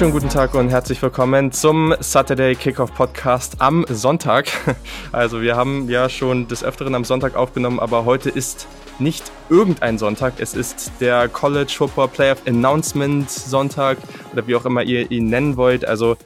[0.00, 4.46] Wunderschönen guten Tag und herzlich willkommen zum Saturday Kickoff Podcast am Sonntag.
[5.12, 8.66] Also wir haben ja schon des Öfteren am Sonntag aufgenommen, aber heute ist
[8.98, 10.32] nicht irgendein Sonntag.
[10.38, 13.98] Es ist der College Football Playoff Announcement Sonntag
[14.32, 15.84] oder wie auch immer ihr ihn nennen wollt.
[15.84, 16.16] Also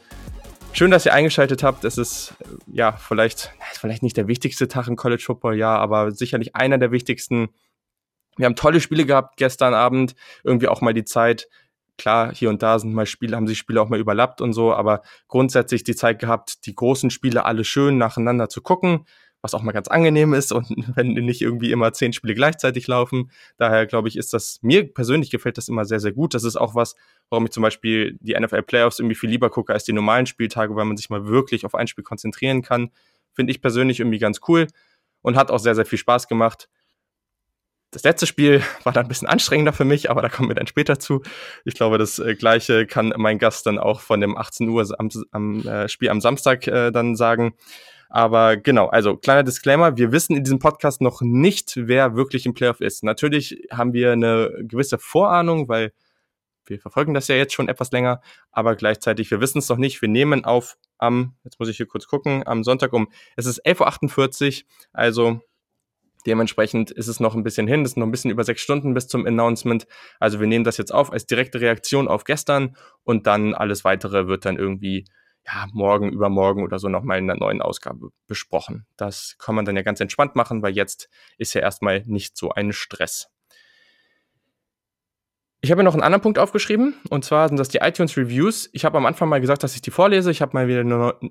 [0.72, 1.84] schön, dass ihr eingeschaltet habt.
[1.84, 2.34] Es ist
[2.68, 6.92] ja vielleicht, vielleicht nicht der wichtigste Tag im College Football, ja, aber sicherlich einer der
[6.92, 7.48] wichtigsten.
[8.36, 10.14] Wir haben tolle Spiele gehabt gestern Abend.
[10.44, 11.48] Irgendwie auch mal die Zeit,
[11.98, 14.72] klar, hier und da sind mal Spiele, haben sich Spiele auch mal überlappt und so,
[14.72, 19.06] aber grundsätzlich die Zeit gehabt, die großen Spiele alle schön nacheinander zu gucken,
[19.42, 23.30] was auch mal ganz angenehm ist und wenn nicht irgendwie immer zehn Spiele gleichzeitig laufen.
[23.58, 26.34] Daher glaube ich, ist das, mir persönlich gefällt das immer sehr, sehr gut.
[26.34, 26.96] Das ist auch was,
[27.28, 30.74] warum ich zum Beispiel die NFL Playoffs irgendwie viel lieber gucke als die normalen Spieltage,
[30.76, 32.90] weil man sich mal wirklich auf ein Spiel konzentrieren kann.
[33.34, 34.66] Finde ich persönlich irgendwie ganz cool
[35.20, 36.68] und hat auch sehr, sehr viel Spaß gemacht.
[37.94, 40.66] Das letzte Spiel war dann ein bisschen anstrengender für mich, aber da kommen wir dann
[40.66, 41.22] später zu.
[41.64, 45.08] Ich glaube, das äh, gleiche kann mein Gast dann auch von dem 18 Uhr am,
[45.30, 47.54] am äh, Spiel am Samstag äh, dann sagen.
[48.08, 52.54] Aber genau, also kleiner Disclaimer, wir wissen in diesem Podcast noch nicht, wer wirklich im
[52.54, 53.04] Playoff ist.
[53.04, 55.92] Natürlich haben wir eine gewisse Vorahnung, weil
[56.66, 60.02] wir verfolgen das ja jetzt schon etwas länger, aber gleichzeitig, wir wissen es noch nicht.
[60.02, 63.06] Wir nehmen auf am, jetzt muss ich hier kurz gucken, am Sonntag um,
[63.36, 65.40] es ist 11.48 Uhr, also
[66.26, 68.94] Dementsprechend ist es noch ein bisschen hin, es ist noch ein bisschen über sechs Stunden
[68.94, 69.86] bis zum Announcement.
[70.20, 74.26] Also wir nehmen das jetzt auf als direkte Reaktion auf gestern und dann alles weitere
[74.26, 75.04] wird dann irgendwie
[75.46, 78.86] ja, morgen, übermorgen oder so nochmal in einer neuen Ausgabe besprochen.
[78.96, 82.50] Das kann man dann ja ganz entspannt machen, weil jetzt ist ja erstmal nicht so
[82.50, 83.28] ein Stress.
[85.60, 88.68] Ich habe mir noch einen anderen Punkt aufgeschrieben, und zwar sind das die iTunes Reviews.
[88.72, 90.30] Ich habe am Anfang mal gesagt, dass ich die vorlese.
[90.30, 90.80] Ich habe mal wieder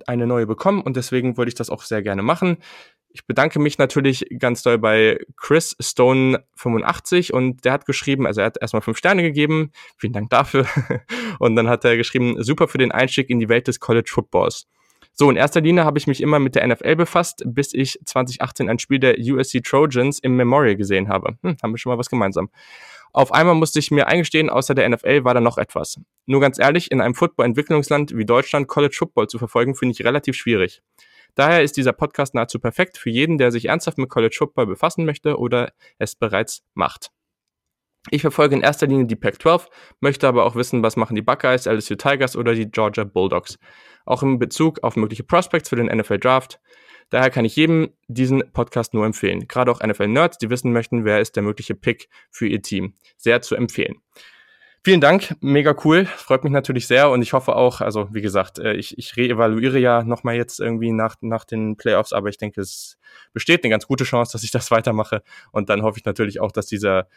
[0.08, 2.58] eine neue bekommen und deswegen wollte ich das auch sehr gerne machen.
[3.16, 8.42] Ich bedanke mich natürlich ganz doll bei Chris Stone 85 und der hat geschrieben, also
[8.42, 9.72] er hat erstmal fünf Sterne gegeben.
[9.98, 10.66] Vielen Dank dafür.
[11.40, 14.68] Und dann hat er geschrieben, super für den Einstieg in die Welt des College Footballs.
[15.14, 18.68] So, in erster Linie habe ich mich immer mit der NFL befasst, bis ich 2018
[18.68, 21.38] ein Spiel der USC Trojans im Memorial gesehen habe.
[21.44, 22.50] Hm, haben wir schon mal was gemeinsam.
[23.12, 26.00] Auf einmal musste ich mir eingestehen, außer der NFL war da noch etwas.
[26.26, 30.36] Nur ganz ehrlich, in einem Football-Entwicklungsland wie Deutschland College Football zu verfolgen, finde ich relativ
[30.36, 30.82] schwierig.
[31.36, 35.06] Daher ist dieser Podcast nahezu perfekt für jeden, der sich ernsthaft mit College Football befassen
[35.06, 37.12] möchte oder es bereits macht.
[38.10, 39.68] Ich verfolge in erster Linie die Pac-12,
[40.02, 43.58] möchte aber auch wissen, was machen die Buckeyes, LSU Tigers oder die Georgia Bulldogs.
[44.06, 46.60] Auch in Bezug auf mögliche Prospects für den NFL Draft.
[47.10, 49.48] Daher kann ich jedem diesen Podcast nur empfehlen.
[49.48, 52.96] Gerade auch NFL-Nerds, die wissen möchten, wer ist der mögliche Pick für ihr Team.
[53.18, 53.96] Sehr zu empfehlen.
[54.86, 58.60] Vielen Dank, mega cool, freut mich natürlich sehr und ich hoffe auch, also wie gesagt,
[58.60, 62.60] äh, ich, ich reevaluiere ja nochmal jetzt irgendwie nach, nach den Playoffs, aber ich denke,
[62.60, 62.98] es
[63.32, 65.24] besteht eine ganz gute Chance, dass ich das weitermache
[65.54, 67.08] und dann hoffe ich natürlich auch, dass dieser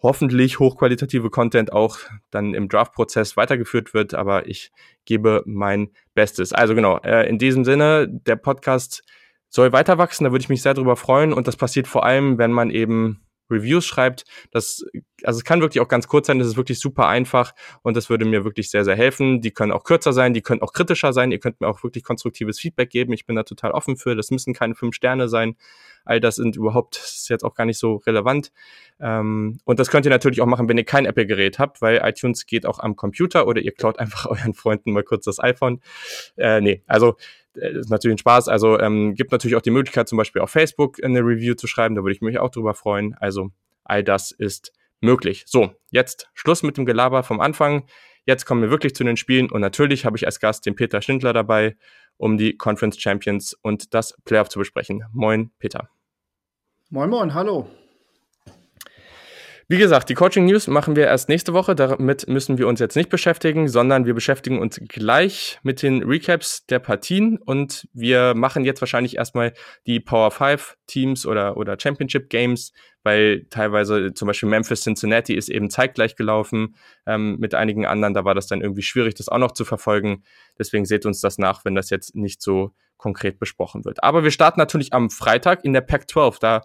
[0.00, 1.98] hoffentlich hochqualitative Content auch
[2.30, 4.70] dann im Draft-Prozess weitergeführt wird, aber ich
[5.04, 6.52] gebe mein Bestes.
[6.52, 9.02] Also genau, äh, in diesem Sinne, der Podcast
[9.48, 12.38] soll weiter wachsen, da würde ich mich sehr drüber freuen und das passiert vor allem,
[12.38, 14.24] wenn man eben Reviews schreibt.
[14.50, 14.84] Das,
[15.22, 18.10] also es kann wirklich auch ganz kurz sein, das ist wirklich super einfach und das
[18.10, 19.40] würde mir wirklich sehr, sehr helfen.
[19.40, 21.32] Die können auch kürzer sein, die können auch kritischer sein.
[21.32, 23.12] Ihr könnt mir auch wirklich konstruktives Feedback geben.
[23.12, 24.16] Ich bin da total offen für.
[24.16, 25.56] Das müssen keine fünf Sterne sein.
[26.04, 28.52] All das sind überhaupt, ist jetzt auch gar nicht so relevant.
[29.00, 32.46] Ähm, und das könnt ihr natürlich auch machen, wenn ihr kein Apple-Gerät habt, weil iTunes
[32.46, 35.80] geht auch am Computer oder ihr klaut einfach euren Freunden mal kurz das iPhone.
[36.36, 37.16] Äh, nee, also
[37.56, 38.48] äh, ist natürlich ein Spaß.
[38.48, 41.94] Also ähm, gibt natürlich auch die Möglichkeit, zum Beispiel auf Facebook eine Review zu schreiben.
[41.94, 43.14] Da würde ich mich auch drüber freuen.
[43.14, 43.50] Also
[43.84, 45.44] all das ist möglich.
[45.46, 47.86] So, jetzt Schluss mit dem Gelaber vom Anfang.
[48.26, 51.00] Jetzt kommen wir wirklich zu den Spielen und natürlich habe ich als Gast den Peter
[51.00, 51.76] Schindler dabei,
[52.16, 55.04] um die Conference Champions und das Playoff zu besprechen.
[55.12, 55.88] Moin, Peter.
[56.90, 57.66] Moin, moin, hallo.
[59.72, 61.76] Wie gesagt, die Coaching News machen wir erst nächste Woche.
[61.76, 66.66] Damit müssen wir uns jetzt nicht beschäftigen, sondern wir beschäftigen uns gleich mit den Recaps
[66.66, 69.52] der Partien und wir machen jetzt wahrscheinlich erstmal
[69.86, 72.72] die Power 5 Teams oder, oder Championship Games,
[73.04, 76.74] weil teilweise zum Beispiel Memphis Cincinnati ist eben zeitgleich gelaufen
[77.06, 78.12] ähm, mit einigen anderen.
[78.12, 80.24] Da war das dann irgendwie schwierig, das auch noch zu verfolgen.
[80.58, 84.02] Deswegen seht uns das nach, wenn das jetzt nicht so konkret besprochen wird.
[84.02, 86.38] Aber wir starten natürlich am Freitag in der Pac-12.
[86.40, 86.62] Da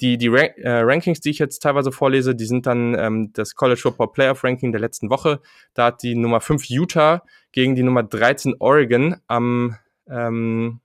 [0.00, 3.54] die, die Rank äh, Rankings, die ich jetzt teilweise vorlese, die sind dann ähm, das
[3.54, 5.40] College Football Playoff Ranking der letzten Woche.
[5.74, 7.22] Da hat die Nummer 5 Utah
[7.52, 9.76] gegen die Nummer 13 Oregon am
[10.08, 10.80] ähm,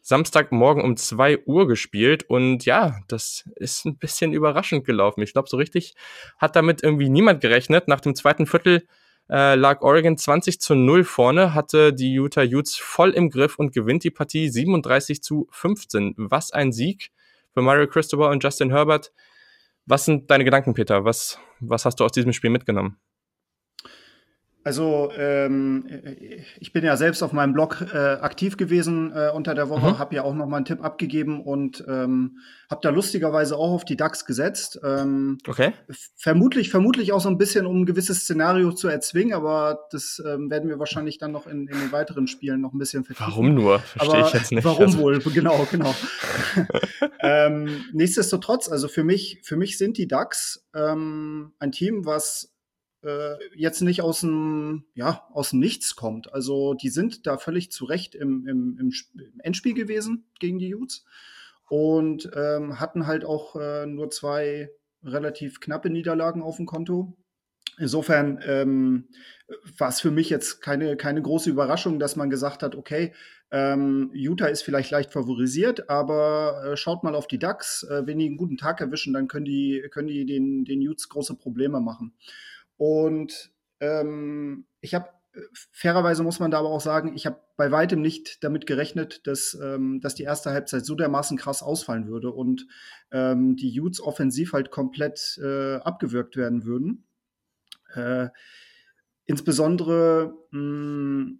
[0.00, 2.24] Samstagmorgen um 2 Uhr gespielt.
[2.28, 5.20] Und ja, das ist ein bisschen überraschend gelaufen.
[5.22, 5.94] Ich glaube, so richtig
[6.38, 7.88] hat damit irgendwie niemand gerechnet.
[7.88, 8.86] Nach dem zweiten Viertel
[9.28, 13.72] äh, lag Oregon 20 zu 0 vorne, hatte die Utah Utes voll im Griff und
[13.72, 16.14] gewinnt die Partie 37 zu 15.
[16.16, 17.10] Was ein Sieg
[17.52, 19.12] für Mario Cristobal und Justin Herbert.
[19.86, 21.04] Was sind deine Gedanken, Peter?
[21.04, 23.00] Was, was hast du aus diesem Spiel mitgenommen?
[24.62, 25.86] Also ähm,
[26.58, 29.98] ich bin ja selbst auf meinem Blog äh, aktiv gewesen äh, unter der Woche, mhm.
[29.98, 33.86] habe ja auch noch mal einen Tipp abgegeben und ähm, habe da lustigerweise auch auf
[33.86, 34.78] die DAX gesetzt.
[34.84, 35.72] Ähm, okay.
[36.14, 40.50] Vermutlich, vermutlich auch so ein bisschen, um ein gewisses Szenario zu erzwingen, aber das ähm,
[40.50, 43.30] werden wir wahrscheinlich dann noch in, in den weiteren Spielen noch ein bisschen vertiefen.
[43.30, 43.78] Warum nur?
[43.78, 44.64] Verstehe ich jetzt nicht.
[44.64, 44.98] Warum also.
[44.98, 45.20] wohl?
[45.20, 45.94] Genau, genau.
[47.20, 52.52] ähm, nichtsdestotrotz, also für mich, für mich sind die DAX ähm, ein Team, was
[53.02, 56.32] äh, jetzt nicht aus dem, ja, aus dem Nichts kommt.
[56.32, 58.92] Also die sind da völlig zu Recht im, im, im
[59.40, 61.04] Endspiel gewesen gegen die Utes
[61.68, 64.70] und ähm, hatten halt auch äh, nur zwei
[65.02, 67.16] relativ knappe Niederlagen auf dem Konto.
[67.78, 69.08] Insofern ähm,
[69.78, 73.14] war es für mich jetzt keine, keine große Überraschung, dass man gesagt hat, okay,
[73.52, 77.82] ähm, Utah ist vielleicht leicht favorisiert, aber äh, schaut mal auf die Ducks.
[77.84, 81.08] Äh, wenn die einen guten Tag erwischen, dann können die, können die den, den Utes
[81.08, 82.12] große Probleme machen.
[82.80, 85.10] Und ähm, ich habe
[85.70, 89.52] fairerweise muss man da aber auch sagen, ich habe bei weitem nicht damit gerechnet, dass,
[89.62, 92.66] ähm, dass die erste Halbzeit so dermaßen krass ausfallen würde und
[93.12, 97.04] ähm, die Utes offensiv halt komplett äh, abgewürgt werden würden.
[97.92, 98.30] Äh,
[99.26, 101.32] insbesondere mh,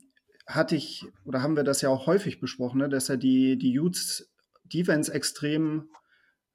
[0.47, 3.81] hatte ich, oder haben wir das ja auch häufig besprochen, ne, dass er die, die
[3.81, 4.31] Utes
[4.65, 5.89] Defense extrem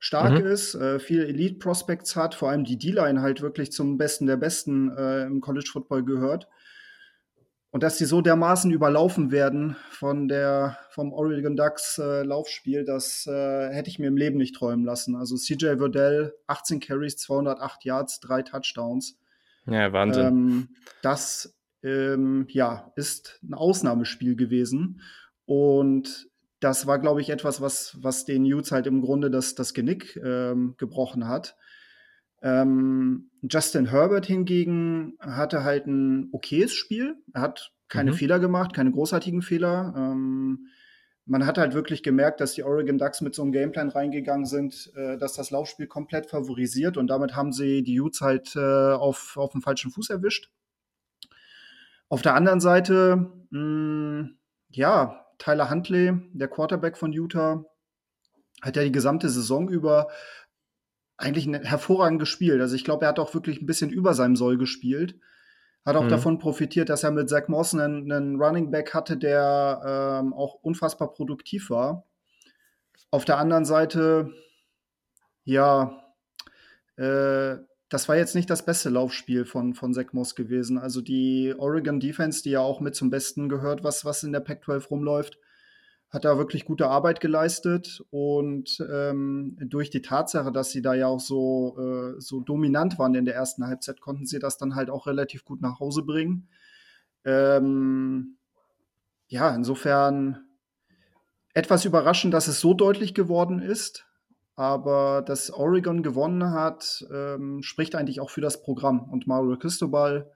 [0.05, 0.45] stark mhm.
[0.45, 4.37] ist, äh, viele Elite Prospects hat, vor allem die D-Line halt wirklich zum Besten der
[4.37, 6.47] Besten äh, im College Football gehört.
[7.71, 13.25] Und dass sie so dermaßen überlaufen werden von der, vom Oregon Ducks äh, Laufspiel, das
[13.25, 15.15] äh, hätte ich mir im Leben nicht träumen lassen.
[15.15, 19.17] Also CJ Verdell, 18 Carries, 208 Yards, drei Touchdowns.
[19.65, 20.25] Ja, Wahnsinn.
[20.27, 20.67] Ähm,
[21.01, 25.01] das ähm, ja, ist ein Ausnahmespiel gewesen.
[25.45, 26.27] Und
[26.59, 30.15] das war, glaube ich, etwas, was, was den Utes halt im Grunde das, das Genick
[30.23, 31.55] ähm, gebrochen hat.
[32.41, 37.15] Ähm, Justin Herbert hingegen hatte halt ein okayes Spiel.
[37.33, 38.15] Er hat keine mhm.
[38.15, 39.93] Fehler gemacht, keine großartigen Fehler.
[39.97, 40.67] Ähm,
[41.25, 44.91] man hat halt wirklich gemerkt, dass die Oregon Ducks mit so einem Gameplan reingegangen sind,
[44.95, 49.35] äh, dass das Laufspiel komplett favorisiert und damit haben sie die Utes halt äh, auf,
[49.37, 50.51] auf dem falschen Fuß erwischt.
[52.09, 54.37] Auf der anderen Seite, mh, hm,
[54.69, 57.65] ja, Tyler Huntley, der Quarterback von Utah,
[58.61, 60.07] hat ja die gesamte Saison über
[61.17, 62.61] eigentlich hervorragend gespielt.
[62.61, 65.19] Also ich glaube, er hat auch wirklich ein bisschen über seinem Soll gespielt.
[65.85, 66.09] Hat auch mhm.
[66.09, 70.55] davon profitiert, dass er mit Zach Moss einen, einen Running Back hatte, der ähm, auch
[70.55, 72.05] unfassbar produktiv war.
[73.11, 74.31] Auf der anderen Seite,
[75.43, 76.01] ja,
[76.97, 77.57] äh,
[77.89, 80.77] das war jetzt nicht das beste Laufspiel von, von Zach Moss gewesen.
[80.77, 84.39] Also die Oregon Defense, die ja auch mit zum Besten gehört, was, was in der
[84.39, 85.37] Pac-12 rumläuft,
[86.09, 88.03] hat da wirklich gute Arbeit geleistet.
[88.09, 93.13] Und ähm, durch die Tatsache, dass sie da ja auch so, äh, so dominant waren
[93.13, 96.47] in der ersten Halbzeit, konnten sie das dann halt auch relativ gut nach Hause bringen.
[97.23, 98.37] Ähm,
[99.27, 100.45] ja, insofern
[101.53, 104.04] etwas überraschend, dass es so deutlich geworden ist.
[104.55, 109.09] Aber dass Oregon gewonnen hat, ähm, spricht eigentlich auch für das Programm.
[109.09, 110.31] Und Mario Cristobal,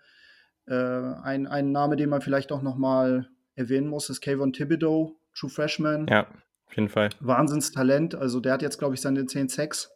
[0.68, 5.16] äh, ein, ein Name, den man vielleicht auch noch mal erwähnen muss, ist Kayvon Thibodeau,
[5.34, 6.08] True Freshman.
[6.08, 6.28] Ja,
[6.68, 7.10] auf jeden Fall.
[7.20, 8.16] Wahnsinnstalent.
[8.16, 9.92] Also der hat jetzt, glaube ich, seine 10 Sacks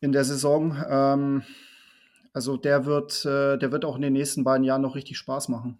[0.00, 0.76] in der Saison.
[0.88, 1.42] Ähm,
[2.32, 5.48] also der wird, äh, der wird auch in den nächsten beiden Jahren noch richtig Spaß
[5.48, 5.78] machen.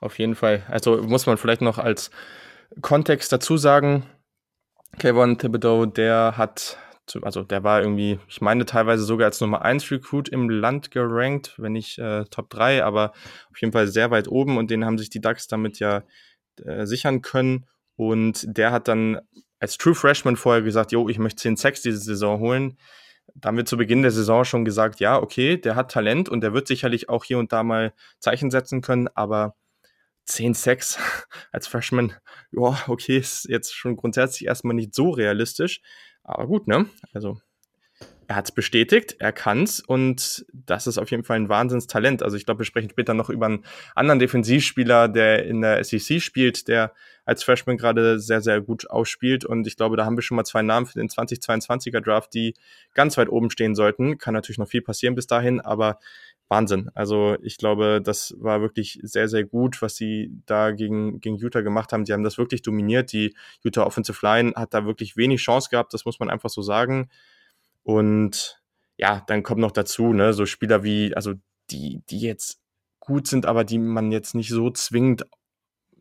[0.00, 0.62] Auf jeden Fall.
[0.68, 2.10] Also muss man vielleicht noch als
[2.80, 4.04] Kontext dazu sagen,
[4.98, 6.78] Kayvon Thibodeau, der hat,
[7.22, 11.54] also der war irgendwie, ich meine teilweise sogar als Nummer 1 Recruit im Land gerankt,
[11.58, 13.12] wenn nicht äh, Top 3, aber
[13.50, 16.02] auf jeden Fall sehr weit oben und den haben sich die Ducks damit ja
[16.64, 17.66] äh, sichern können.
[17.96, 19.20] Und der hat dann
[19.58, 22.78] als True Freshman vorher gesagt, jo, ich möchte 10 Sacks diese Saison holen.
[23.34, 26.40] Da haben wir zu Beginn der Saison schon gesagt, ja, okay, der hat Talent und
[26.40, 29.54] der wird sicherlich auch hier und da mal Zeichen setzen können, aber
[30.30, 30.98] 10 Sacks
[31.52, 32.14] als Freshman,
[32.52, 35.80] ja, okay, ist jetzt schon grundsätzlich erstmal nicht so realistisch.
[36.22, 36.86] Aber gut, ne?
[37.12, 37.40] Also,
[38.30, 42.22] er hat es bestätigt, er kann's und das ist auf jeden Fall ein Wahnsinnstalent.
[42.22, 43.64] Also ich glaube, wir sprechen später noch über einen
[43.96, 46.92] anderen Defensivspieler, der in der SEC spielt, der
[47.24, 50.44] als Freshman gerade sehr, sehr gut ausspielt und ich glaube, da haben wir schon mal
[50.44, 52.54] zwei Namen für den 2022er Draft, die
[52.94, 54.16] ganz weit oben stehen sollten.
[54.18, 55.98] Kann natürlich noch viel passieren bis dahin, aber
[56.50, 56.90] Wahnsinn.
[56.94, 61.60] Also ich glaube, das war wirklich sehr, sehr gut, was sie da gegen, gegen Utah
[61.60, 62.04] gemacht haben.
[62.04, 63.12] Sie haben das wirklich dominiert.
[63.12, 66.60] Die Utah Offensive Line hat da wirklich wenig Chance gehabt, das muss man einfach so
[66.60, 67.08] sagen.
[67.84, 68.60] Und
[68.96, 71.34] ja, dann kommt noch dazu, ne, so Spieler wie, also
[71.70, 72.60] die, die jetzt
[72.98, 75.24] gut sind, aber die man jetzt nicht so zwingend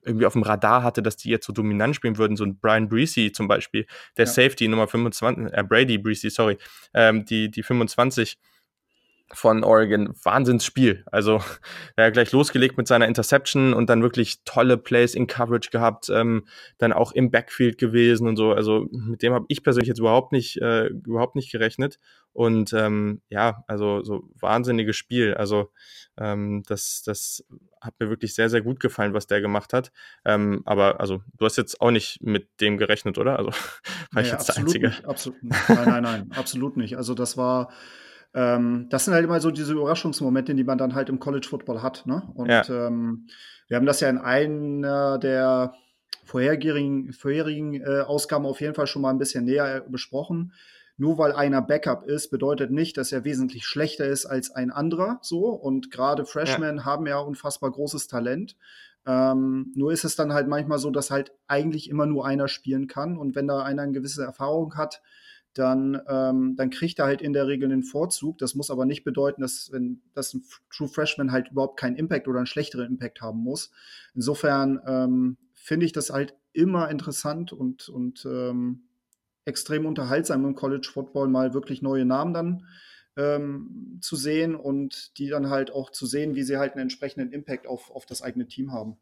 [0.03, 2.89] irgendwie auf dem Radar hatte, dass die jetzt so dominant spielen würden, so ein Brian
[2.89, 3.86] Breesy zum Beispiel,
[4.18, 4.32] der ja.
[4.32, 6.58] Safety Nummer 25, äh, Brady Breesy, sorry,
[6.94, 8.38] ähm, die, die 25,
[9.33, 10.13] von Oregon.
[10.24, 11.03] Wahnsinnsspiel.
[11.12, 11.41] Also
[11.95, 16.09] er hat gleich losgelegt mit seiner Interception und dann wirklich tolle Plays in Coverage gehabt,
[16.09, 16.45] ähm,
[16.77, 18.51] dann auch im Backfield gewesen und so.
[18.51, 22.00] Also mit dem habe ich persönlich jetzt überhaupt nicht, äh, überhaupt nicht gerechnet.
[22.33, 25.33] Und ähm, ja, also so wahnsinniges Spiel.
[25.33, 25.71] Also
[26.17, 27.43] ähm, das, das
[27.81, 29.91] hat mir wirklich sehr, sehr gut gefallen, was der gemacht hat.
[30.25, 33.38] Ähm, aber also du hast jetzt auch nicht mit dem gerechnet, oder?
[33.38, 33.51] Also
[34.12, 34.88] war ich jetzt der Einzige?
[34.89, 36.98] Nicht, absolut, nein, nein, nein, absolut nicht.
[36.98, 37.69] Also das war
[38.33, 41.81] ähm, das sind halt immer so diese Überraschungsmomente, die man dann halt im College Football
[41.81, 42.05] hat.
[42.05, 42.24] Ne?
[42.36, 42.63] Und ja.
[42.69, 43.27] ähm,
[43.67, 45.74] wir haben das ja in einer der
[46.25, 50.53] vorherigen, vorherigen äh, Ausgaben auf jeden Fall schon mal ein bisschen näher äh, besprochen.
[50.98, 55.17] Nur weil einer Backup ist, bedeutet nicht, dass er wesentlich schlechter ist als ein anderer.
[55.21, 56.86] So und gerade Freshmen ja.
[56.86, 58.57] haben ja unfassbar großes Talent.
[59.07, 62.88] Ähm, nur ist es dann halt manchmal so, dass halt eigentlich immer nur einer spielen
[62.88, 63.17] kann.
[63.17, 65.01] Und wenn da einer eine gewisse Erfahrung hat,
[65.53, 68.38] dann, ähm, dann kriegt er halt in der Regel den Vorzug.
[68.38, 72.27] Das muss aber nicht bedeuten, dass, wenn, dass ein True Freshman halt überhaupt keinen Impact
[72.27, 73.72] oder einen schlechteren Impact haben muss.
[74.13, 78.84] Insofern ähm, finde ich das halt immer interessant und, und ähm,
[79.46, 82.65] extrem unterhaltsam im College Football mal wirklich neue Namen dann
[83.18, 87.32] ähm, zu sehen und die dann halt auch zu sehen, wie sie halt einen entsprechenden
[87.32, 88.98] Impact auf, auf das eigene Team haben.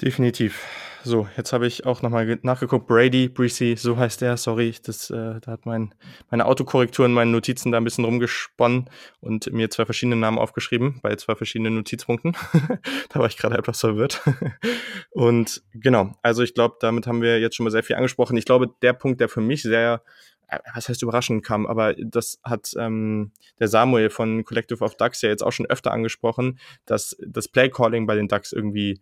[0.00, 0.64] Definitiv.
[1.04, 2.86] So, jetzt habe ich auch nochmal nachgeguckt.
[2.86, 4.36] Brady, Breezy, so heißt der.
[4.36, 5.94] Sorry, das, äh, da hat mein,
[6.30, 8.88] meine Autokorrektur in meinen Notizen da ein bisschen rumgesponnen
[9.20, 12.36] und mir zwei verschiedene Namen aufgeschrieben bei zwei verschiedenen Notizpunkten.
[13.08, 14.22] da war ich gerade etwas verwirrt.
[15.10, 18.36] und genau, also ich glaube, damit haben wir jetzt schon mal sehr viel angesprochen.
[18.36, 20.02] Ich glaube, der Punkt, der für mich sehr
[20.46, 25.22] äh, was heißt überraschend kam, aber das hat ähm, der Samuel von Collective of Ducks
[25.22, 29.00] ja jetzt auch schon öfter angesprochen, dass das Playcalling bei den Ducks irgendwie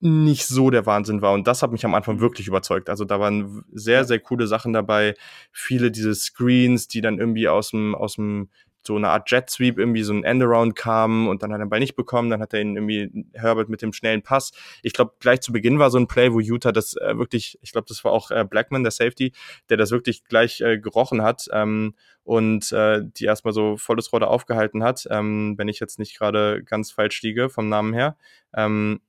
[0.00, 1.32] nicht so der Wahnsinn war.
[1.32, 2.88] Und das hat mich am Anfang wirklich überzeugt.
[2.90, 5.14] Also da waren sehr, sehr coole Sachen dabei.
[5.52, 8.48] Viele diese Screens, die dann irgendwie aus dem, aus dem,
[8.84, 11.70] so eine Art Jet Sweep irgendwie so ein Endaround kamen und dann hat er den
[11.70, 14.52] Ball nicht bekommen, dann hat er ihn irgendwie Herbert mit dem schnellen Pass.
[14.82, 17.72] Ich glaube, gleich zu Beginn war so ein Play, wo Utah das äh, wirklich, ich
[17.72, 19.32] glaube, das war auch äh, Blackman, der Safety,
[19.68, 24.28] der das wirklich gleich äh, gerochen hat ähm, und äh, die erstmal so volles Roder
[24.28, 28.16] aufgehalten hat, ähm, wenn ich jetzt nicht gerade ganz falsch liege vom Namen her.
[28.54, 29.00] Ähm,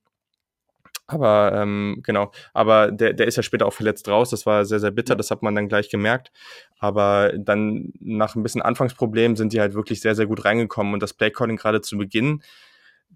[1.13, 4.29] aber ähm, genau, aber der, der ist ja später auch verletzt raus.
[4.29, 6.31] Das war sehr, sehr bitter, das hat man dann gleich gemerkt.
[6.79, 10.93] Aber dann nach ein bisschen Anfangsproblem sind die halt wirklich sehr, sehr gut reingekommen.
[10.93, 12.41] Und das Playcalling gerade zu Beginn,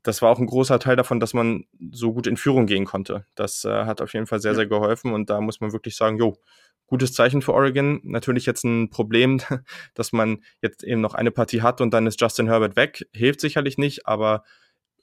[0.04, 3.26] das war auch ein großer Teil davon, dass man so gut in Führung gehen konnte.
[3.36, 5.14] Das äh, hat auf jeden Fall sehr, sehr geholfen.
[5.14, 6.38] Und da muss man wirklich sagen, jo,
[6.88, 8.00] gutes Zeichen für Oregon.
[8.04, 9.40] Natürlich jetzt ein Problem,
[9.94, 13.08] dass man jetzt eben noch eine Partie hat und dann ist Justin Herbert weg.
[13.14, 14.44] Hilft sicherlich nicht, aber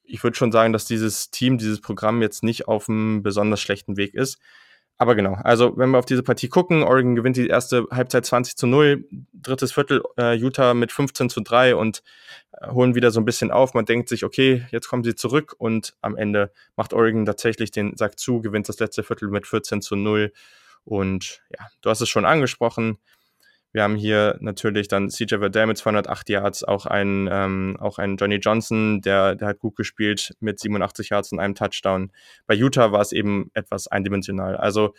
[0.05, 3.97] ich würde schon sagen, dass dieses Team, dieses Programm jetzt nicht auf einem besonders schlechten
[3.97, 4.39] Weg ist.
[4.97, 8.57] Aber genau, also wenn wir auf diese Partie gucken, Oregon gewinnt die erste Halbzeit 20
[8.57, 12.05] zu 0, drittes Viertel äh, Utah mit 15 zu 3 und
[12.53, 13.75] äh, holen wieder so ein bisschen auf.
[13.75, 17.97] Man denkt sich, okay, jetzt kommen sie zurück und am Ende macht Oregon tatsächlich den
[17.97, 20.33] Sack zu, gewinnt das letzte Viertel mit 14 zu 0.
[20.85, 22.99] Und ja, du hast es schon angesprochen,
[23.75, 28.17] wir haben hier natürlich dann CJ Verdell mit 208 Yards, auch ein, ähm, auch ein
[28.17, 32.13] Johnny Johnson, der, der hat gut gespielt mit 87 Yards und einem Touchdown.
[32.47, 34.57] Bei Utah war es eben etwas eindimensional.
[34.57, 34.95] Also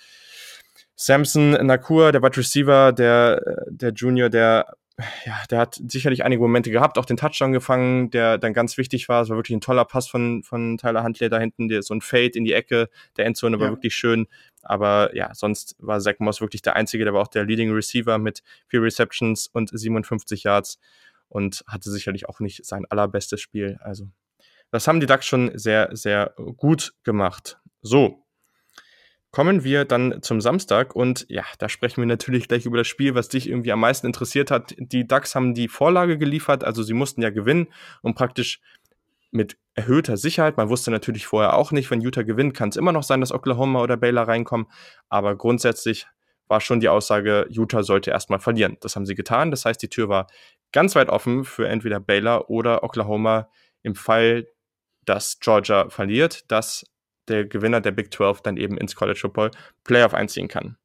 [0.97, 4.75] Samson Nakur, der Wide Receiver, der, der Junior, der
[5.25, 9.09] ja, der hat sicherlich einige Momente gehabt, auch den Touchdown gefangen, der dann ganz wichtig
[9.09, 9.21] war.
[9.21, 12.01] Es war wirklich ein toller Pass von, von Tyler Huntley da hinten, der, so ein
[12.01, 13.73] Fade in die Ecke der Endzone war ja.
[13.73, 14.27] wirklich schön.
[14.61, 18.17] Aber ja, sonst war Zach Moss wirklich der Einzige, der war auch der Leading Receiver
[18.17, 20.79] mit vier Receptions und 57 Yards
[21.27, 23.77] und hatte sicherlich auch nicht sein allerbestes Spiel.
[23.81, 24.07] Also,
[24.71, 27.59] das haben die Ducks schon sehr, sehr gut gemacht.
[27.81, 28.24] So,
[29.35, 33.15] Kommen wir dann zum Samstag und ja, da sprechen wir natürlich gleich über das Spiel,
[33.15, 34.73] was dich irgendwie am meisten interessiert hat.
[34.77, 37.67] Die Ducks haben die Vorlage geliefert, also sie mussten ja gewinnen
[38.01, 38.61] und praktisch
[39.31, 40.55] mit erhöhter Sicherheit.
[40.55, 43.33] Man wusste natürlich vorher auch nicht, wenn Utah gewinnt, kann es immer noch sein, dass
[43.33, 44.67] Oklahoma oder Baylor reinkommen.
[45.09, 46.07] Aber grundsätzlich
[46.47, 48.77] war schon die Aussage, Utah sollte erstmal verlieren.
[48.79, 49.51] Das haben sie getan.
[49.51, 50.27] Das heißt, die Tür war
[50.71, 53.49] ganz weit offen für entweder Baylor oder Oklahoma
[53.83, 54.47] im Fall,
[55.03, 56.85] dass Georgia verliert, dass
[57.27, 59.51] der Gewinner der Big 12 dann eben ins College Football
[59.83, 60.77] Playoff einziehen kann.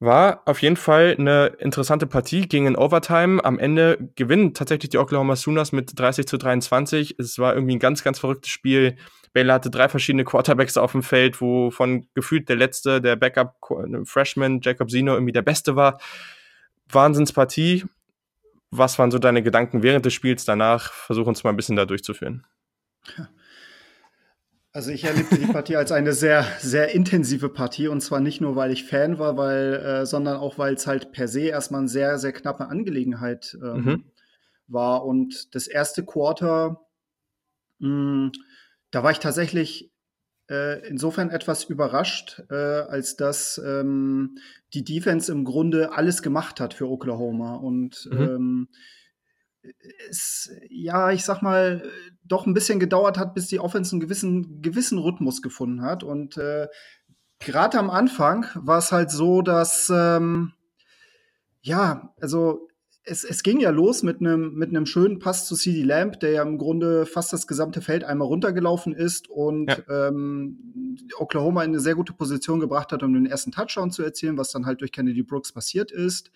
[0.00, 3.44] War auf jeden Fall eine interessante Partie, ging in Overtime.
[3.44, 7.20] Am Ende gewinnen tatsächlich die Oklahoma Sooners mit 30 zu 23.
[7.20, 8.96] Es war irgendwie ein ganz, ganz verrücktes Spiel.
[9.32, 13.54] Baylor hatte drei verschiedene Quarterbacks auf dem Feld, wovon gefühlt der letzte, der Backup
[14.04, 16.00] Freshman Jacob Zino irgendwie der beste war.
[16.90, 17.84] Wahnsinnspartie.
[18.72, 20.92] Was waren so deine Gedanken während des Spiels danach?
[20.92, 22.44] Versuch uns mal ein bisschen da durchzuführen.
[24.74, 28.56] Also ich erlebte die Partie als eine sehr, sehr intensive Partie und zwar nicht nur,
[28.56, 31.88] weil ich Fan war, weil, äh, sondern auch, weil es halt per se erstmal eine
[31.88, 34.04] sehr, sehr knappe Angelegenheit ähm, mhm.
[34.68, 35.04] war.
[35.04, 36.80] Und das erste Quarter,
[37.80, 38.32] mh, hm,
[38.90, 39.92] da war ich tatsächlich
[40.50, 44.38] äh, insofern etwas überrascht, äh, als dass ähm,
[44.72, 47.56] die Defense im Grunde alles gemacht hat für Oklahoma.
[47.56, 48.20] Und mhm.
[48.20, 48.68] ähm,
[50.08, 51.82] es, ja, ich sag mal,
[52.24, 56.02] doch ein bisschen gedauert hat, bis die Offense einen gewissen, gewissen Rhythmus gefunden hat.
[56.02, 56.68] Und äh,
[57.38, 60.52] gerade am Anfang war es halt so, dass ähm,
[61.60, 62.68] ja, also
[63.04, 66.30] es, es ging ja los mit einem mit einem schönen Pass zu CD Lamb, der
[66.30, 70.08] ja im Grunde fast das gesamte Feld einmal runtergelaufen ist und ja.
[70.08, 74.38] ähm, Oklahoma in eine sehr gute Position gebracht hat, um den ersten Touchdown zu erzielen,
[74.38, 76.30] was dann halt durch Kennedy Brooks passiert ist.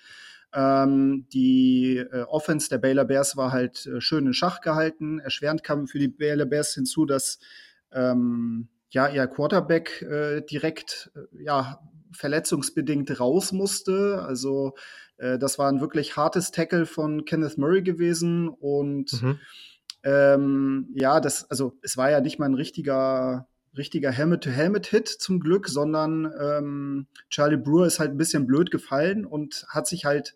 [0.54, 5.18] Ähm, die äh, Offense der Baylor Bears war halt äh, schön in Schach gehalten.
[5.18, 7.38] Erschwerend kam für die Baylor Bears hinzu, dass
[7.92, 11.80] ähm, ja ihr Quarterback äh, direkt äh, ja
[12.12, 14.24] verletzungsbedingt raus musste.
[14.26, 14.74] Also
[15.18, 19.38] äh, das war ein wirklich hartes Tackle von Kenneth Murray gewesen und mhm.
[20.04, 25.68] ähm, ja, das, also es war ja nicht mal ein richtiger richtiger Helmet-to-Helmet-Hit zum Glück,
[25.68, 30.34] sondern ähm, Charlie Brewer ist halt ein bisschen blöd gefallen und hat sich halt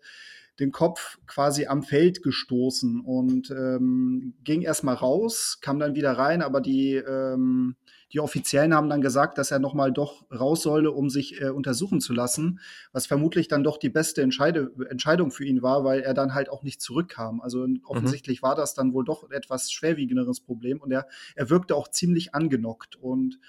[0.59, 6.41] den Kopf quasi am Feld gestoßen und ähm, ging erstmal raus, kam dann wieder rein,
[6.41, 7.75] aber die ähm,
[8.13, 11.49] die Offiziellen haben dann gesagt, dass er noch mal doch raus solle, um sich äh,
[11.49, 12.59] untersuchen zu lassen,
[12.91, 16.49] was vermutlich dann doch die beste Entscheide Entscheidung für ihn war, weil er dann halt
[16.49, 17.41] auch nicht zurückkam.
[17.41, 17.81] Also mhm.
[17.85, 18.47] offensichtlich mhm.
[18.47, 22.97] war das dann wohl doch etwas schwerwiegenderes Problem und er, er wirkte auch ziemlich angenockt
[22.97, 23.39] und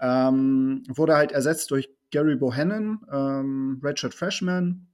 [0.00, 4.86] ähm, wurde halt ersetzt durch Gary Bohannon, ähm, Redshirt Freshman.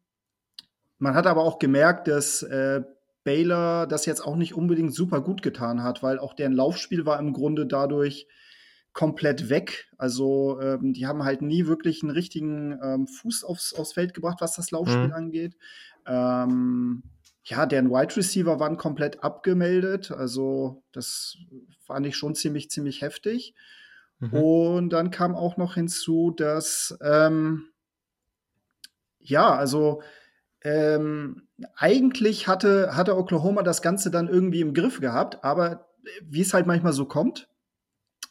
[0.99, 2.83] Man hat aber auch gemerkt, dass äh,
[3.25, 7.19] Baylor das jetzt auch nicht unbedingt super gut getan hat, weil auch deren Laufspiel war
[7.19, 8.27] im Grunde dadurch
[8.93, 9.89] komplett weg.
[9.99, 14.39] Also ähm, die haben halt nie wirklich einen richtigen ähm, Fuß aufs, aufs Feld gebracht,
[14.41, 15.13] was das Laufspiel mhm.
[15.13, 15.57] angeht.
[16.07, 17.03] Ähm,
[17.45, 20.11] ja, deren Wide Receiver waren komplett abgemeldet.
[20.11, 21.37] Also das
[21.85, 23.55] fand ich schon ziemlich, ziemlich heftig.
[24.19, 24.33] Mhm.
[24.33, 27.69] Und dann kam auch noch hinzu, dass ähm,
[29.19, 30.03] ja, also
[30.63, 35.89] ähm, eigentlich hatte, hatte Oklahoma das Ganze dann irgendwie im Griff gehabt, aber
[36.23, 37.49] wie es halt manchmal so kommt,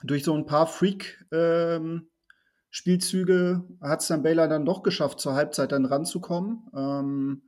[0.03, 5.71] durch so ein paar Freak-Spielzüge ähm, hat es dann Baylor dann doch geschafft, zur Halbzeit
[5.71, 6.69] dann ranzukommen.
[6.75, 7.43] Ähm,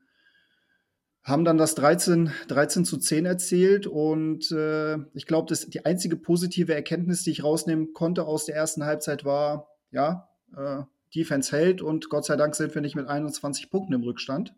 [1.24, 6.76] haben dann das 13, 13 zu 10 erzielt und äh, ich glaube, die einzige positive
[6.76, 10.82] Erkenntnis, die ich rausnehmen konnte aus der ersten Halbzeit war, ja, äh,
[11.16, 14.54] Defense hält und Gott sei Dank sind wir nicht mit 21 Punkten im Rückstand.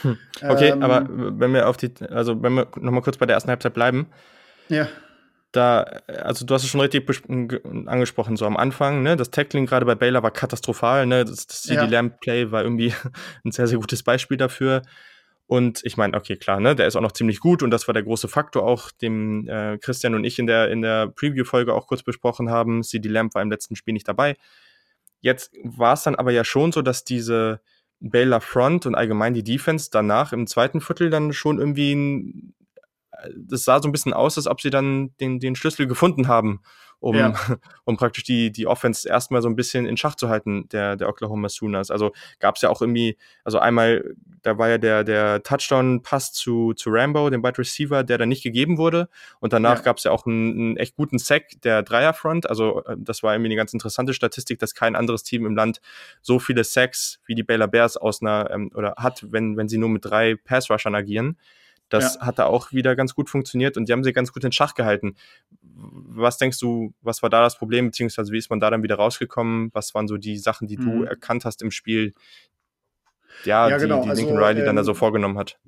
[0.00, 0.16] Hm.
[0.42, 3.50] Okay, ähm, aber wenn wir auf die, also wenn wir nochmal kurz bei der ersten
[3.50, 4.06] Halbzeit bleiben.
[4.70, 4.88] Ja
[5.58, 7.04] da, also du hast es schon richtig
[7.86, 11.62] angesprochen, so am Anfang, ne, das Tackling gerade bei Baylor war katastrophal, ne, das, das
[11.62, 11.86] CD ja.
[11.86, 12.94] Lamb Play war irgendwie
[13.44, 14.82] ein sehr, sehr gutes Beispiel dafür.
[15.46, 17.94] Und ich meine, okay, klar, ne, der ist auch noch ziemlich gut und das war
[17.94, 21.86] der große Faktor auch, dem äh, Christian und ich in der, in der Preview-Folge auch
[21.86, 22.82] kurz besprochen haben.
[22.82, 24.36] CD Lamb war im letzten Spiel nicht dabei.
[25.20, 27.60] Jetzt war es dann aber ja schon so, dass diese
[28.00, 32.54] Baylor Front und allgemein die Defense danach im zweiten Viertel dann schon irgendwie ein
[33.36, 36.60] das sah so ein bisschen aus, als ob sie dann den, den Schlüssel gefunden haben,
[37.00, 37.32] um, ja.
[37.84, 41.08] um praktisch die, die Offense erstmal so ein bisschen in Schach zu halten, der, der
[41.08, 41.90] Oklahoma Sooners.
[41.90, 46.74] Also gab es ja auch irgendwie, also einmal, da war ja der, der Touchdown-Pass zu,
[46.74, 49.08] zu Rambo, dem Wide Receiver, der dann nicht gegeben wurde.
[49.40, 49.82] Und danach ja.
[49.82, 52.48] gab es ja auch einen, einen, echt guten Sack der Dreierfront.
[52.48, 55.80] Also äh, das war irgendwie eine ganz interessante Statistik, dass kein anderes Team im Land
[56.22, 59.78] so viele Sacks wie die Baylor Bears aus einer, ähm, oder hat, wenn, wenn sie
[59.78, 61.36] nur mit drei Pass-Rushern agieren.
[61.88, 62.26] Das ja.
[62.26, 64.74] hat da auch wieder ganz gut funktioniert und die haben sie ganz gut in Schach
[64.74, 65.14] gehalten.
[65.60, 68.96] Was denkst du, was war da das Problem, beziehungsweise wie ist man da dann wieder
[68.96, 69.70] rausgekommen?
[69.72, 70.84] Was waren so die Sachen, die mhm.
[70.84, 72.14] du erkannt hast im Spiel,
[73.44, 74.02] ja, ja die, genau.
[74.02, 75.58] die Lincoln also, Riley ähm, dann da so ähm, vorgenommen hat?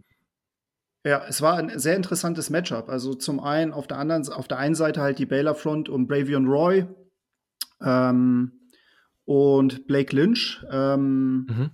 [1.05, 2.89] Ja, es war ein sehr interessantes Matchup.
[2.91, 6.07] Also zum einen auf der anderen, auf der einen Seite halt die Baylor Front um
[6.07, 6.87] Bravion Roy
[7.81, 8.53] ähm,
[9.25, 10.63] und Blake Lynch.
[10.71, 11.71] Ähm, mhm.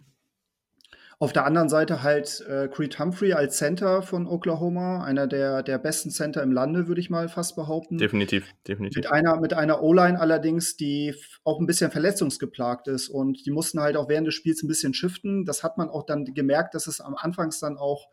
[1.18, 5.78] Auf der anderen Seite halt äh, Creed Humphrey als Center von Oklahoma, einer der, der
[5.78, 7.96] besten Center im Lande, würde ich mal fast behaupten.
[7.96, 8.96] Definitiv, definitiv.
[8.96, 13.80] Mit einer, mit einer O-Line allerdings, die auch ein bisschen verletzungsgeplagt ist und die mussten
[13.80, 15.46] halt auch während des Spiels ein bisschen shiften.
[15.46, 18.10] Das hat man auch dann gemerkt, dass es am Anfangs dann auch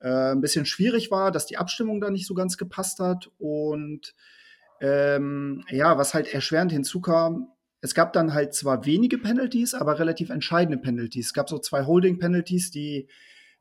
[0.00, 4.14] äh, ein bisschen schwierig war, dass die Abstimmung da nicht so ganz gepasst hat und
[4.82, 7.51] ähm, ja, was halt erschwerend hinzukam,
[7.82, 11.26] es gab dann halt zwar wenige Penalties, aber relativ entscheidende Penalties.
[11.26, 13.08] Es gab so zwei Holding-Penalties, die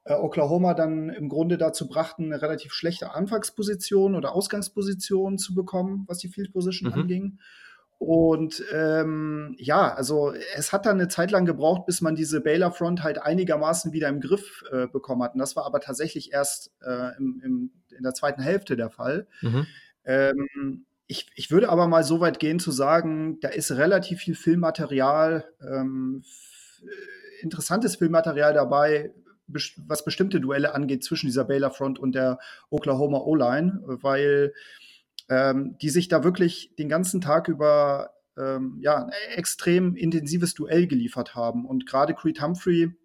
[0.03, 6.05] äh, Oklahoma dann im Grunde dazu brachten, eine relativ schlechte Anfangsposition oder Ausgangsposition zu bekommen,
[6.07, 6.99] was die Field Position mhm.
[6.99, 7.39] anging.
[7.97, 12.71] Und ähm, ja, also es hat dann eine Zeit lang gebraucht, bis man diese Baylor
[12.71, 15.34] Front halt einigermaßen wieder im Griff äh, bekommen hat.
[15.34, 19.27] Und das war aber tatsächlich erst äh, im, im, in der zweiten Hälfte der Fall.
[19.41, 19.67] Mhm.
[20.03, 24.34] Ähm, ich, ich, würde aber mal so weit gehen zu sagen, da ist relativ viel
[24.34, 26.24] Filmmaterial, ähm,
[27.41, 29.13] interessantes Filmmaterial dabei,
[29.47, 34.54] was bestimmte Duelle angeht zwischen dieser Baylor Front und der Oklahoma O-Line, weil
[35.30, 40.88] ähm, die sich da wirklich den ganzen Tag über ähm, ja, ein extrem intensives Duell
[40.88, 41.65] geliefert haben.
[41.65, 42.95] Und gerade Creed Humphrey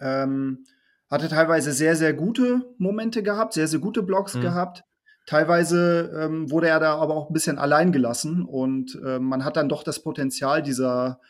[0.00, 0.64] ähm,
[1.08, 4.40] hatte teilweise sehr, sehr gute Momente gehabt, sehr, sehr gute Blocks mhm.
[4.40, 4.82] gehabt.
[5.30, 9.56] Teilweise ähm, wurde er da aber auch ein bisschen allein gelassen und äh, man hat
[9.56, 11.20] dann doch das Potenzial dieser,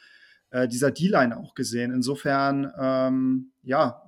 [0.49, 1.93] äh, dieser D-Line auch gesehen.
[1.93, 4.07] Insofern, ähm, ja,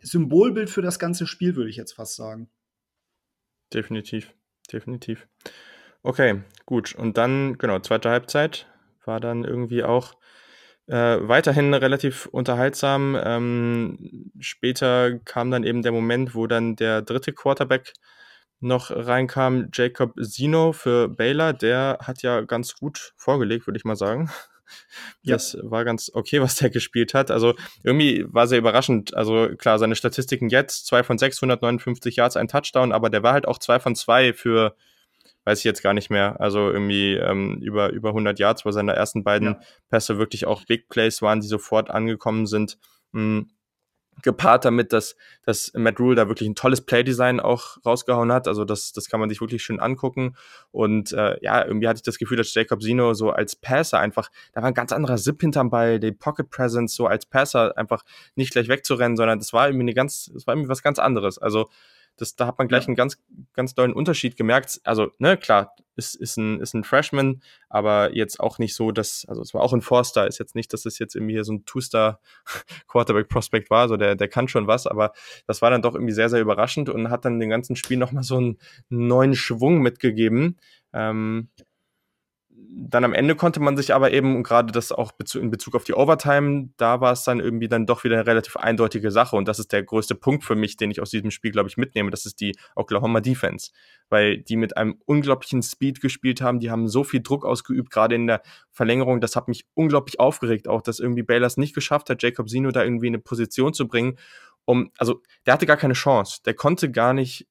[0.00, 2.48] Symbolbild für das ganze Spiel, würde ich jetzt fast sagen.
[3.74, 4.32] Definitiv,
[4.72, 5.28] definitiv.
[6.02, 6.94] Okay, gut.
[6.94, 8.72] Und dann, genau, zweite Halbzeit
[9.04, 10.14] war dann irgendwie auch
[10.86, 13.20] äh, weiterhin relativ unterhaltsam.
[13.22, 17.92] Ähm, später kam dann eben der Moment, wo dann der dritte Quarterback
[18.62, 21.52] noch reinkam, Jacob Zino für Baylor.
[21.52, 24.30] Der hat ja ganz gut vorgelegt, würde ich mal sagen.
[25.22, 25.60] Das ja.
[25.64, 27.30] war ganz okay, was der gespielt hat.
[27.30, 29.14] Also irgendwie war sehr überraschend.
[29.14, 33.46] Also klar, seine Statistiken jetzt, zwei von 659 Yards, ein Touchdown, aber der war halt
[33.46, 34.74] auch zwei von zwei für,
[35.44, 38.94] weiß ich jetzt gar nicht mehr, also irgendwie ähm, über, über 100 Yards, weil seine
[38.94, 39.60] ersten beiden ja.
[39.90, 42.78] Pässe wirklich auch Big Plays waren, die sofort angekommen sind.
[43.12, 43.50] Mhm
[44.22, 48.46] gepaart damit, dass, dass Matt Rule da wirklich ein tolles Playdesign auch rausgehauen hat.
[48.46, 50.36] Also das, das kann man sich wirklich schön angucken.
[50.70, 54.30] Und äh, ja, irgendwie hatte ich das Gefühl, dass Jacob Zino so als Passer einfach,
[54.52, 58.04] da war ein ganz anderer Zip hinterm Ball, die Pocket Presence so als Passer einfach
[58.34, 61.38] nicht gleich wegzurennen, sondern das war irgendwie eine ganz, das war irgendwie was ganz anderes.
[61.38, 61.68] Also
[62.16, 62.88] das, da hat man gleich ja.
[62.88, 63.22] einen ganz,
[63.52, 64.80] ganz tollen Unterschied gemerkt.
[64.84, 69.24] Also, ne, klar, ist, ist, ein, ist ein Freshman, aber jetzt auch nicht so, dass,
[69.28, 71.52] also es war auch ein Forster, ist jetzt nicht, dass es jetzt irgendwie hier so
[71.52, 72.20] ein Two-Star
[72.88, 75.12] Quarterback Prospect war, so der, der kann schon was, aber
[75.46, 78.22] das war dann doch irgendwie sehr, sehr überraschend und hat dann den ganzen Spiel nochmal
[78.22, 80.58] so einen neuen Schwung mitgegeben.
[80.92, 81.48] Ähm,
[82.74, 85.94] dann am Ende konnte man sich aber eben, gerade das auch in Bezug auf die
[85.94, 89.36] Overtime, da war es dann irgendwie dann doch wieder eine relativ eindeutige Sache.
[89.36, 91.76] Und das ist der größte Punkt für mich, den ich aus diesem Spiel, glaube ich,
[91.76, 92.10] mitnehme.
[92.10, 93.72] Das ist die Oklahoma Defense.
[94.08, 96.60] Weil die mit einem unglaublichen Speed gespielt haben.
[96.60, 99.20] Die haben so viel Druck ausgeübt, gerade in der Verlängerung.
[99.20, 102.84] Das hat mich unglaublich aufgeregt, auch dass irgendwie Baylor nicht geschafft hat, Jacob Sino da
[102.84, 104.18] irgendwie in eine Position zu bringen.
[104.64, 106.40] Um, also, der hatte gar keine Chance.
[106.46, 107.48] Der konnte gar nicht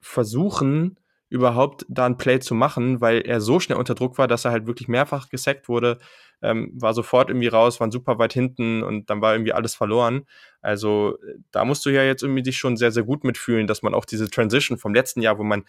[0.00, 0.98] versuchen,
[1.34, 4.52] überhaupt da ein Play zu machen, weil er so schnell unter Druck war, dass er
[4.52, 5.98] halt wirklich mehrfach gesackt wurde,
[6.42, 10.26] ähm, war sofort irgendwie raus, waren super weit hinten und dann war irgendwie alles verloren.
[10.62, 11.18] Also
[11.50, 14.04] da musst du ja jetzt irgendwie dich schon sehr, sehr gut mitfühlen, dass man auch
[14.04, 15.64] diese Transition vom letzten Jahr, wo man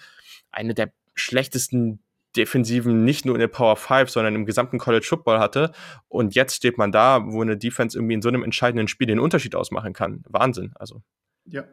[0.51, 1.99] eine der schlechtesten
[2.37, 5.71] Defensiven nicht nur in der Power 5, sondern im gesamten College Football hatte.
[6.09, 9.19] Und jetzt steht man da, wo eine Defense irgendwie in so einem entscheidenden Spiel den
[9.19, 10.21] Unterschied ausmachen kann.
[10.29, 11.01] Wahnsinn, also.
[11.45, 11.63] Ja,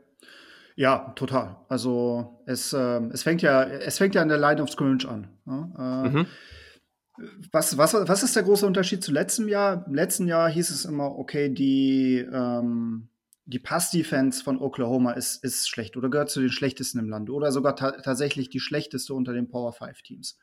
[0.77, 1.57] ja, total.
[1.69, 5.29] Also es, äh, es fängt ja, es fängt ja an der Line of Scrimmage an.
[5.47, 6.05] Ja?
[6.05, 6.27] Äh, mhm.
[7.51, 9.85] was, was, was ist der große Unterschied zu letztem Jahr?
[9.87, 13.09] Im letzten Jahr hieß es immer, okay, die, ähm,
[13.45, 17.53] die Pass-Defense von Oklahoma ist, ist schlecht oder gehört zu den schlechtesten im Land oder
[17.53, 20.39] sogar ta tatsächlich die schlechteste unter den Power 5 Teams.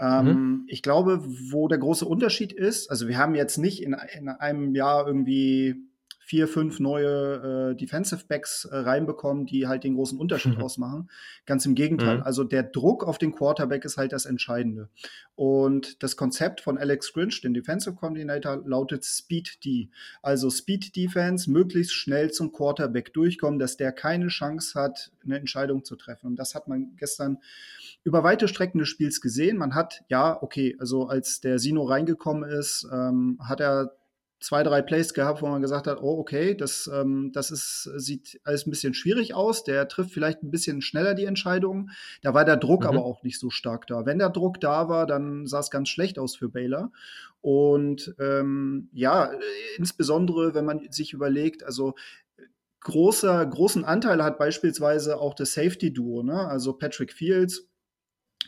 [0.00, 0.64] Ähm, mhm.
[0.66, 4.74] Ich glaube, wo der große Unterschied ist, also wir haben jetzt nicht in, in einem
[4.74, 5.89] Jahr irgendwie
[6.30, 10.62] vier, fünf neue äh, Defensive Backs äh, reinbekommen, die halt den großen Unterschied mhm.
[10.62, 11.10] ausmachen.
[11.44, 12.18] Ganz im Gegenteil.
[12.18, 12.22] Mhm.
[12.22, 14.90] Also der Druck auf den Quarterback ist halt das Entscheidende.
[15.34, 19.90] Und das Konzept von Alex Grinch, den Defensive Coordinator, lautet Speed D.
[20.22, 25.84] Also Speed Defense, möglichst schnell zum Quarterback durchkommen, dass der keine Chance hat, eine Entscheidung
[25.84, 26.28] zu treffen.
[26.28, 27.38] Und das hat man gestern
[28.04, 29.56] über weite Strecken des Spiels gesehen.
[29.56, 33.96] Man hat, ja, okay, also als der Sino reingekommen ist, ähm, hat er
[34.40, 38.40] zwei, drei Plays gehabt, wo man gesagt hat, oh, okay, das, ähm, das ist, sieht
[38.44, 39.64] alles ein bisschen schwierig aus.
[39.64, 41.90] Der trifft vielleicht ein bisschen schneller die Entscheidungen.
[42.22, 42.88] Da war der Druck mhm.
[42.88, 44.06] aber auch nicht so stark da.
[44.06, 46.90] Wenn der Druck da war, dann sah es ganz schlecht aus für Baylor.
[47.42, 49.30] Und ähm, ja,
[49.76, 51.94] insbesondere, wenn man sich überlegt, also
[52.80, 56.48] großer, großen Anteil hat beispielsweise auch das Safety-Duo, ne?
[56.48, 57.68] also Patrick Fields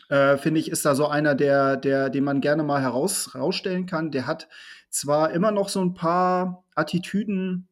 [0.09, 3.85] äh, finde ich, ist da so einer, der, der, den man gerne mal heraus, herausstellen
[3.85, 4.11] kann.
[4.11, 4.47] Der hat
[4.93, 7.67] zwar immer noch so ein paar Attitüden,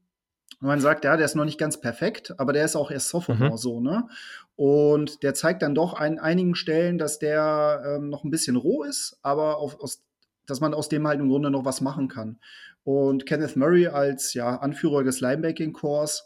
[0.60, 3.10] wo man sagt, ja, der ist noch nicht ganz perfekt, aber der ist auch erst
[3.10, 3.58] Sophomore mhm.
[3.58, 4.08] so, ne?
[4.56, 8.84] Und der zeigt dann doch an einigen Stellen, dass der ähm, noch ein bisschen roh
[8.84, 10.04] ist, aber auf, aus,
[10.46, 12.40] dass man aus dem halt im Grunde noch was machen kann.
[12.84, 16.26] Und Kenneth Murray als ja, Anführer des Linebacking-Cores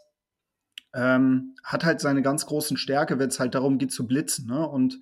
[0.94, 4.48] ähm, hat halt seine ganz großen Stärke, wenn es halt darum geht zu blitzen.
[4.48, 4.68] Ne?
[4.68, 5.00] Und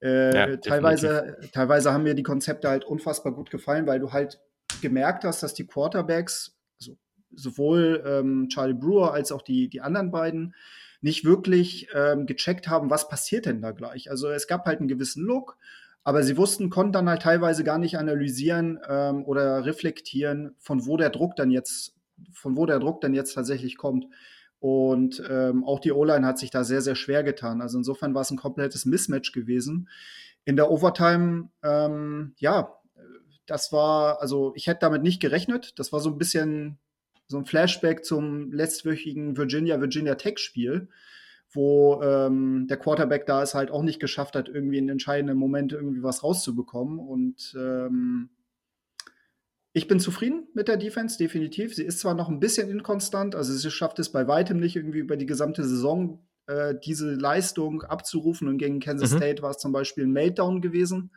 [0.00, 4.40] Äh, ja, teilweise, teilweise haben mir die Konzepte halt unfassbar gut gefallen, weil du halt
[4.82, 6.98] gemerkt hast, dass die Quarterbacks, also
[7.34, 10.54] sowohl ähm, Charlie Brewer als auch die, die anderen beiden,
[11.00, 14.10] nicht wirklich ähm, gecheckt haben, was passiert denn da gleich.
[14.10, 15.56] Also es gab halt einen gewissen Look,
[16.04, 20.96] aber sie wussten, konnten dann halt teilweise gar nicht analysieren ähm, oder reflektieren, von wo
[20.96, 21.94] der Druck dann jetzt,
[22.32, 24.06] von wo der Druck dann jetzt tatsächlich kommt.
[24.58, 27.60] Und ähm, auch die O-Line hat sich da sehr, sehr schwer getan.
[27.60, 29.88] Also insofern war es ein komplettes Mismatch gewesen.
[30.44, 32.76] In der Overtime, ähm, ja,
[33.46, 35.78] das war, also ich hätte damit nicht gerechnet.
[35.78, 36.78] Das war so ein bisschen
[37.26, 40.88] so ein Flashback zum letztwöchigen Virginia-Virginia Tech-Spiel,
[41.52, 45.72] wo ähm, der Quarterback da es halt auch nicht geschafft hat, irgendwie in entscheidenden Moment
[45.72, 46.98] irgendwie was rauszubekommen.
[46.98, 48.30] Und ähm,
[49.72, 51.74] ich bin zufrieden mit der Defense, definitiv.
[51.74, 54.98] Sie ist zwar noch ein bisschen inkonstant, also sie schafft es bei weitem nicht irgendwie
[54.98, 58.48] über die gesamte Saison äh, diese Leistung abzurufen.
[58.48, 59.16] Und gegen Kansas mhm.
[59.16, 61.10] State war es zum Beispiel ein Meltdown gewesen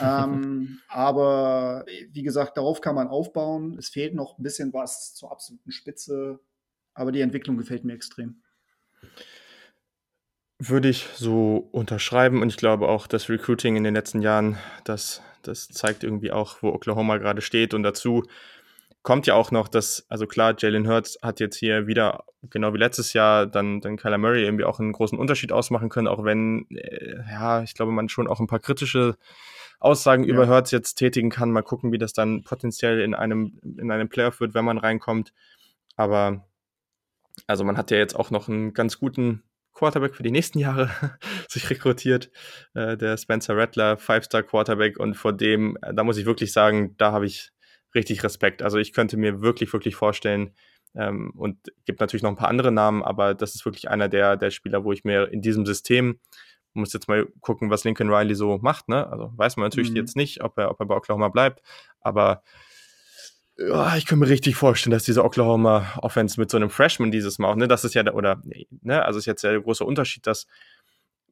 [0.00, 3.76] ähm, aber wie gesagt, darauf kann man aufbauen.
[3.78, 6.40] Es fehlt noch ein bisschen was zur absoluten Spitze,
[6.94, 8.42] aber die Entwicklung gefällt mir extrem.
[10.58, 15.22] Würde ich so unterschreiben und ich glaube auch, das Recruiting in den letzten Jahren, das,
[15.42, 18.24] das zeigt irgendwie auch, wo Oklahoma gerade steht und dazu
[19.02, 22.78] kommt ja auch noch, dass, also klar, Jalen Hurts hat jetzt hier wieder, genau wie
[22.78, 26.66] letztes Jahr, dann, dann Kyler Murray irgendwie auch einen großen Unterschied ausmachen können, auch wenn,
[26.70, 29.16] äh, ja, ich glaube, man schon auch ein paar kritische
[29.80, 30.34] Aussagen ja.
[30.34, 31.50] über Hertz jetzt tätigen kann.
[31.50, 35.32] Mal gucken, wie das dann potenziell in einem, in einem Playoff wird, wenn man reinkommt.
[35.96, 36.46] Aber
[37.46, 40.90] also man hat ja jetzt auch noch einen ganz guten Quarterback für die nächsten Jahre
[41.48, 42.30] sich rekrutiert,
[42.74, 46.96] äh, der Spencer Rattler, Five-Star Quarterback und vor dem, äh, da muss ich wirklich sagen,
[46.98, 47.50] da habe ich
[47.94, 48.62] richtig Respekt.
[48.62, 50.52] Also ich könnte mir wirklich, wirklich vorstellen,
[50.94, 54.36] ähm, und gibt natürlich noch ein paar andere Namen, aber das ist wirklich einer der,
[54.36, 56.18] der Spieler, wo ich mir in diesem System
[56.78, 58.88] muss jetzt mal gucken, was Lincoln Riley so macht.
[58.88, 59.06] Ne?
[59.06, 59.96] Also weiß man natürlich mhm.
[59.96, 61.62] jetzt nicht, ob er, ob er bei Oklahoma bleibt.
[62.00, 62.42] Aber
[63.58, 67.40] ja, ich kann mir richtig vorstellen, dass diese Oklahoma Offense mit so einem Freshman dieses
[67.40, 68.40] Mal, ne, das ist ja, der, oder,
[68.82, 70.46] ne, also ist jetzt der große Unterschied, dass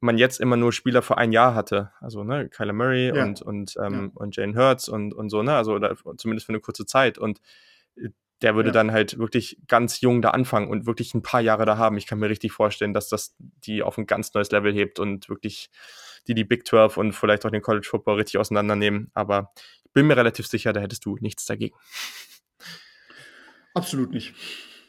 [0.00, 1.92] man jetzt immer nur Spieler für ein Jahr hatte.
[2.00, 3.24] Also, ne, Kyler Murray ja.
[3.24, 4.20] und, und, ähm, ja.
[4.20, 7.16] und Jane Hurts und, und so, ne, also, oder zumindest für eine kurze Zeit.
[7.16, 7.40] Und
[8.42, 8.72] der würde ja.
[8.72, 11.96] dann halt wirklich ganz jung da anfangen und wirklich ein paar Jahre da haben.
[11.96, 15.28] Ich kann mir richtig vorstellen, dass das die auf ein ganz neues Level hebt und
[15.28, 15.70] wirklich
[16.28, 19.10] die die Big 12 und vielleicht auch den College Football richtig auseinandernehmen.
[19.14, 19.52] Aber
[19.84, 21.76] ich bin mir relativ sicher, da hättest du nichts dagegen.
[23.74, 24.34] Absolut nicht.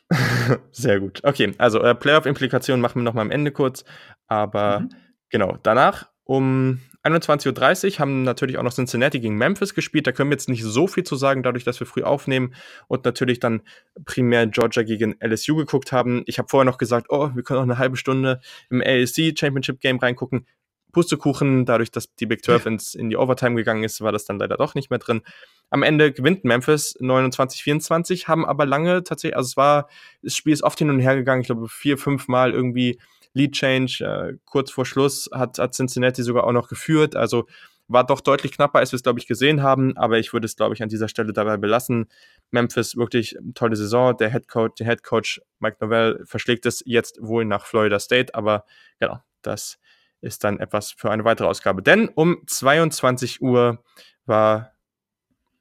[0.72, 1.24] Sehr gut.
[1.24, 3.84] Okay, also äh, Playoff-Implikationen machen wir noch mal am Ende kurz.
[4.28, 4.90] Aber mhm.
[5.30, 10.08] genau, danach um 21.30 Uhr haben natürlich auch noch Cincinnati gegen Memphis gespielt.
[10.08, 12.54] Da können wir jetzt nicht so viel zu sagen, dadurch, dass wir früh aufnehmen
[12.88, 13.62] und natürlich dann
[14.06, 16.24] primär Georgia gegen LSU geguckt haben.
[16.26, 19.80] Ich habe vorher noch gesagt, oh, wir können auch eine halbe Stunde im ASC Championship
[19.80, 20.46] Game reingucken.
[20.92, 24.40] Pustekuchen, dadurch, dass die Big 12 ins, in die Overtime gegangen ist, war das dann
[24.40, 25.22] leider doch nicht mehr drin.
[25.70, 29.90] Am Ende gewinnt Memphis 29-24, haben aber lange tatsächlich, also es war,
[30.24, 33.00] das Spiel ist oft hin und her gegangen, ich glaube vier, fünf Mal irgendwie
[33.38, 37.16] Lead Change äh, kurz vor Schluss hat, hat Cincinnati sogar auch noch geführt.
[37.16, 37.48] Also
[37.88, 39.96] war doch deutlich knapper, als wir es, glaube ich, gesehen haben.
[39.98, 42.08] Aber ich würde es, glaube ich, an dieser Stelle dabei belassen.
[42.52, 44.16] Memphis wirklich tolle Saison.
[44.18, 48.36] Der Head Coach, der Head Coach Mike Novell verschlägt es jetzt wohl nach Florida State.
[48.36, 48.66] Aber
[49.00, 49.80] genau, das
[50.20, 51.82] ist dann etwas für eine weitere Ausgabe.
[51.82, 53.84] Denn um 22 Uhr
[54.26, 54.74] war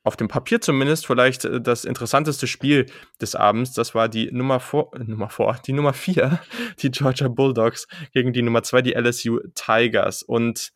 [0.07, 2.87] auf dem Papier zumindest vielleicht äh, das interessanteste Spiel
[3.21, 3.73] des Abends.
[3.73, 6.39] Das war die Nummer vor, äh, Nummer vor, die Nummer vier,
[6.79, 10.23] die Georgia Bulldogs gegen die Nummer zwei, die LSU Tigers.
[10.23, 10.73] Und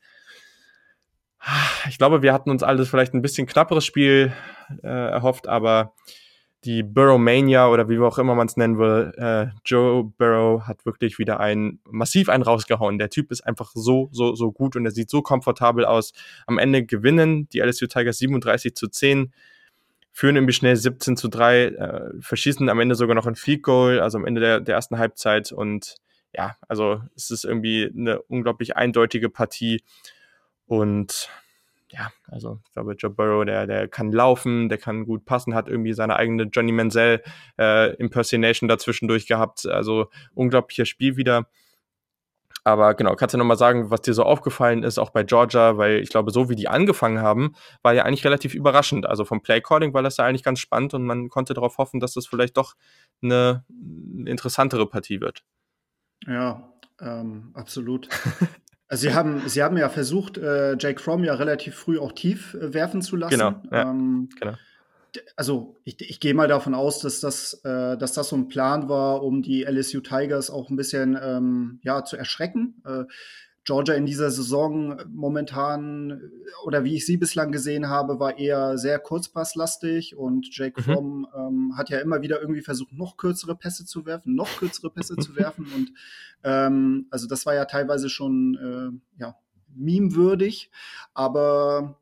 [1.88, 4.32] ich glaube, wir hatten uns alles vielleicht ein bisschen knapperes Spiel
[4.82, 5.94] äh, erhofft, aber
[6.64, 11.18] die Burrowmania oder wie auch immer man es nennen will, äh, Joe Burrow hat wirklich
[11.18, 12.98] wieder einen massiv einen rausgehauen.
[12.98, 16.12] Der Typ ist einfach so, so, so gut und er sieht so komfortabel aus.
[16.46, 19.32] Am Ende gewinnen die LSU Tigers 37 zu 10,
[20.12, 24.00] führen irgendwie schnell 17 zu 3, äh, verschießen am Ende sogar noch ein Field Goal,
[24.00, 25.96] also am Ende der, der ersten Halbzeit und
[26.32, 29.82] ja, also es ist irgendwie eine unglaublich eindeutige Partie
[30.66, 31.28] und
[31.90, 35.68] ja, also ich glaube, Joe Burrow, der, der kann laufen, der kann gut passen, hat
[35.68, 37.22] irgendwie seine eigene Johnny Manziel
[37.58, 39.66] äh, Impersonation dazwischendurch gehabt.
[39.66, 41.46] Also unglaubliches Spiel wieder.
[42.62, 46.00] Aber genau, kannst du nochmal sagen, was dir so aufgefallen ist, auch bei Georgia, weil
[46.00, 49.06] ich glaube, so wie die angefangen haben, war ja eigentlich relativ überraschend.
[49.06, 52.12] Also vom Playcalling war das ja eigentlich ganz spannend und man konnte darauf hoffen, dass
[52.12, 52.74] das vielleicht doch
[53.22, 53.64] eine,
[54.26, 55.42] interessantere Partie wird.
[56.26, 58.08] Ja, ähm, absolut.
[58.90, 62.54] Also sie haben, sie haben ja versucht, äh, Jake Fromm ja relativ früh auch tief
[62.54, 63.30] äh, werfen zu lassen.
[63.30, 64.54] Genau, ja, ähm, genau.
[65.36, 68.88] Also ich, ich gehe mal davon aus, dass das, äh, dass das so ein Plan
[68.88, 72.82] war, um die LSU Tigers auch ein bisschen ähm, ja, zu erschrecken.
[73.60, 76.30] Äh, Georgia in dieser Saison momentan
[76.64, 80.84] oder wie ich sie bislang gesehen habe, war eher sehr kurzpasslastig und Jake mhm.
[80.84, 84.90] Fromm ähm, hat ja immer wieder irgendwie versucht, noch kürzere Pässe zu werfen, noch kürzere
[84.90, 85.92] Pässe zu werfen und
[86.42, 89.36] ähm, also das war ja teilweise schon äh, ja
[89.74, 90.70] memewürdig,
[91.14, 91.99] aber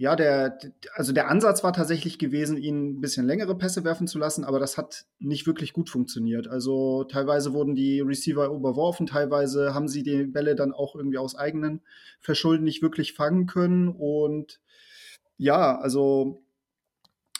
[0.00, 0.60] ja, der,
[0.94, 4.60] also der Ansatz war tatsächlich gewesen, ihn ein bisschen längere Pässe werfen zu lassen, aber
[4.60, 6.46] das hat nicht wirklich gut funktioniert.
[6.46, 11.34] Also teilweise wurden die Receiver überworfen, teilweise haben sie die Bälle dann auch irgendwie aus
[11.34, 11.80] eigenen
[12.20, 13.88] Verschulden nicht wirklich fangen können.
[13.88, 14.60] Und
[15.36, 16.44] ja, also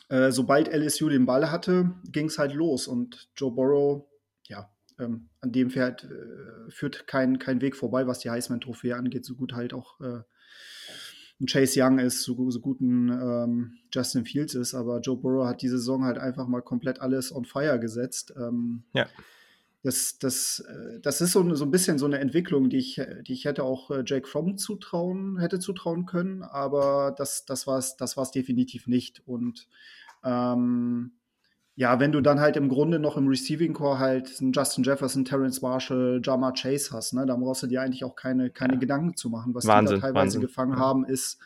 [0.09, 2.88] äh, sobald LSU den Ball hatte, ging es halt los.
[2.88, 4.05] Und Joe Burrow,
[4.49, 4.68] ja,
[4.99, 9.37] ähm, an dem Pferd äh, führt kein, kein Weg vorbei, was die Heisman-Trophäe angeht, so
[9.37, 10.23] gut halt auch äh,
[11.40, 15.46] ein Chase Young ist, so, so gut ein ähm, Justin Fields ist, aber Joe Burrow
[15.46, 18.35] hat diese Saison halt einfach mal komplett alles on fire gesetzt.
[18.37, 19.07] Ähm, ja.
[19.83, 23.33] Das, das, äh, das ist so, so ein bisschen so eine Entwicklung, die ich, die
[23.33, 27.96] ich hätte auch äh, Jake Fromm zutrauen, hätte zutrauen können, aber das, das war es
[27.96, 29.22] das war's definitiv nicht.
[29.27, 29.68] Und
[30.24, 31.12] ähm,
[31.79, 35.25] ja, wenn du dann halt im Grunde noch im Receiving Core halt einen Justin Jefferson,
[35.25, 38.81] Terrence Marshall, Jama Chase hast, ne, da brauchst du dir eigentlich auch keine, keine ja.
[38.81, 39.55] Gedanken zu machen.
[39.55, 40.41] Was Wahnsinn, die da teilweise Wahnsinn.
[40.41, 40.79] gefangen ja.
[40.81, 41.38] haben, ist,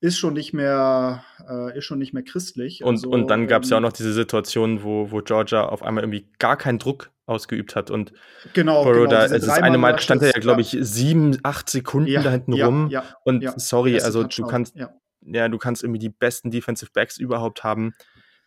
[0.00, 2.82] ist schon nicht mehr, äh, ist schon nicht mehr christlich.
[2.82, 5.66] Und, also, und dann gab es ähm, ja auch noch diese Situation, wo, wo Georgia
[5.66, 8.12] auf einmal irgendwie gar keinen Druck ausgeübt hat und
[8.54, 11.70] genau, Burrow genau, da, also das eine Mal stand er ja, glaube ich, sieben, acht
[11.70, 12.90] Sekunden ja, da hinten rum.
[13.22, 15.48] und sorry, also du kannst, ja.
[15.48, 17.94] du kannst irgendwie die besten Defensive Backs überhaupt haben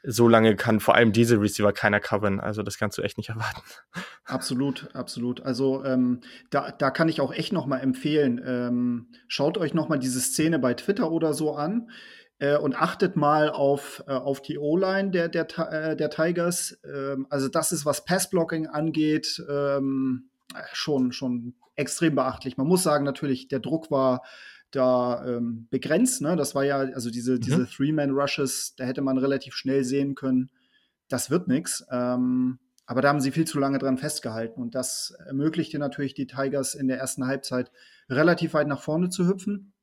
[0.06, 2.40] so lange kann vor allem diese Receiver keiner covern.
[2.40, 3.62] Also das kannst du echt nicht erwarten.
[4.26, 5.42] Absolut, absolut.
[5.42, 9.90] Also ähm, da, da kann ich auch echt noch mal empfehlen, ähm, schaut euch noch
[9.90, 11.90] mal diese Szene bei Twitter oder so an
[12.40, 16.78] äh, und achtet mal auf, äh, auf die O-Line der, der, äh, der Tigers.
[16.84, 20.30] Ähm, also das ist, was Passblocking angeht, ähm,
[20.74, 22.58] schon, schon extrem beachtlich.
[22.58, 24.24] Man muss sagen, natürlich, der Druck war
[24.76, 26.22] da ähm, begrenzt.
[26.22, 26.36] Ne?
[26.36, 27.42] Das war ja, also diese, mhm.
[27.42, 30.50] diese Three-Man-Rushes, da hätte man relativ schnell sehen können,
[31.10, 31.86] das wird nichts.
[31.92, 34.62] Ähm, aber da haben sie viel zu lange dran festgehalten.
[34.62, 37.72] Und das ermöglichte natürlich die Tigers in der ersten Halbzeit
[38.10, 39.74] relativ weit nach vorne zu hüpfen.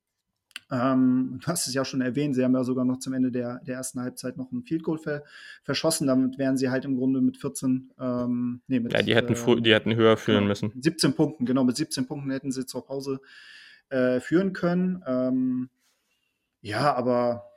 [0.73, 3.61] Ähm, du hast es ja schon erwähnt, sie haben ja sogar noch zum Ende der,
[3.67, 5.25] der ersten Halbzeit noch ein Field Goal ver,
[5.63, 6.07] verschossen.
[6.07, 9.63] Damit wären sie halt im Grunde mit 14, ähm, nee, mit, Ja, die hätten, äh,
[9.63, 10.73] die hätten höher führen genau, müssen.
[10.81, 13.21] 17 Punkten, genau, mit 17 Punkten hätten sie zur Pause
[13.91, 15.03] äh, führen können.
[15.07, 15.71] Ähm,
[16.63, 17.51] ja, aber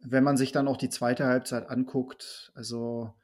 [0.00, 3.14] wenn man sich dann auch die zweite Halbzeit anguckt, also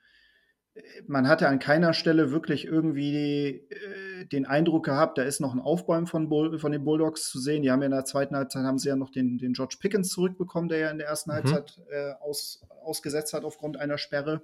[0.74, 5.54] äh, man hatte an keiner Stelle wirklich irgendwie äh, den Eindruck gehabt, da ist noch
[5.54, 7.62] ein Aufbäumen von, Bull, von den Bulldogs zu sehen.
[7.62, 10.10] Die haben ja in der zweiten Halbzeit haben sie ja noch den, den George Pickens
[10.10, 11.34] zurückbekommen, der ja in der ersten mhm.
[11.34, 14.42] Halbzeit äh, aus, ausgesetzt hat aufgrund einer Sperre.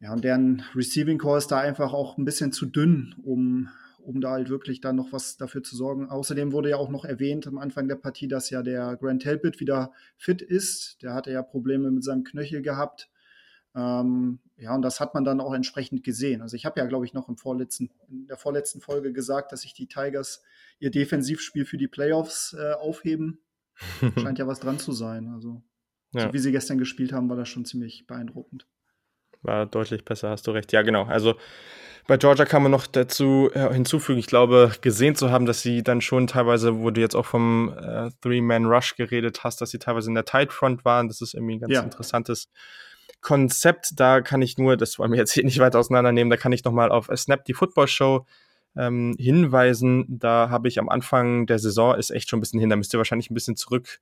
[0.00, 3.68] Ja, und deren Receiving Core ist da einfach auch ein bisschen zu dünn, um
[4.02, 6.08] um da halt wirklich dann noch was dafür zu sorgen.
[6.08, 9.60] Außerdem wurde ja auch noch erwähnt am Anfang der Partie, dass ja der Grant Talbot
[9.60, 11.02] wieder fit ist.
[11.02, 13.10] Der hatte ja Probleme mit seinem Knöchel gehabt.
[13.74, 16.42] Ähm, ja, und das hat man dann auch entsprechend gesehen.
[16.42, 19.62] Also ich habe ja, glaube ich, noch im vorletzten, in der vorletzten Folge gesagt, dass
[19.62, 20.42] sich die Tigers
[20.78, 23.40] ihr Defensivspiel für die Playoffs äh, aufheben.
[24.18, 25.28] Scheint ja was dran zu sein.
[25.28, 25.62] Also
[26.12, 26.26] ja.
[26.26, 28.66] so wie sie gestern gespielt haben, war das schon ziemlich beeindruckend.
[29.40, 30.72] War deutlich besser, hast du recht.
[30.72, 31.04] Ja, genau.
[31.04, 31.34] Also
[32.06, 35.82] bei Georgia kann man noch dazu äh, hinzufügen, ich glaube, gesehen zu haben, dass sie
[35.82, 40.10] dann schon teilweise, wo du jetzt auch vom äh, Three-Man-Rush geredet hast, dass sie teilweise
[40.10, 41.08] in der Tight Front waren.
[41.08, 41.82] Das ist irgendwie ein ganz ja.
[41.82, 42.48] interessantes
[43.20, 44.00] Konzept.
[44.00, 46.64] Da kann ich nur, das wollen wir jetzt hier nicht weiter auseinandernehmen, da kann ich
[46.64, 48.26] nochmal auf Snap die Football Show
[48.76, 50.04] ähm, hinweisen.
[50.08, 52.92] Da habe ich am Anfang der Saison, ist echt schon ein bisschen hin, da müsst
[52.92, 54.00] ihr wahrscheinlich ein bisschen zurück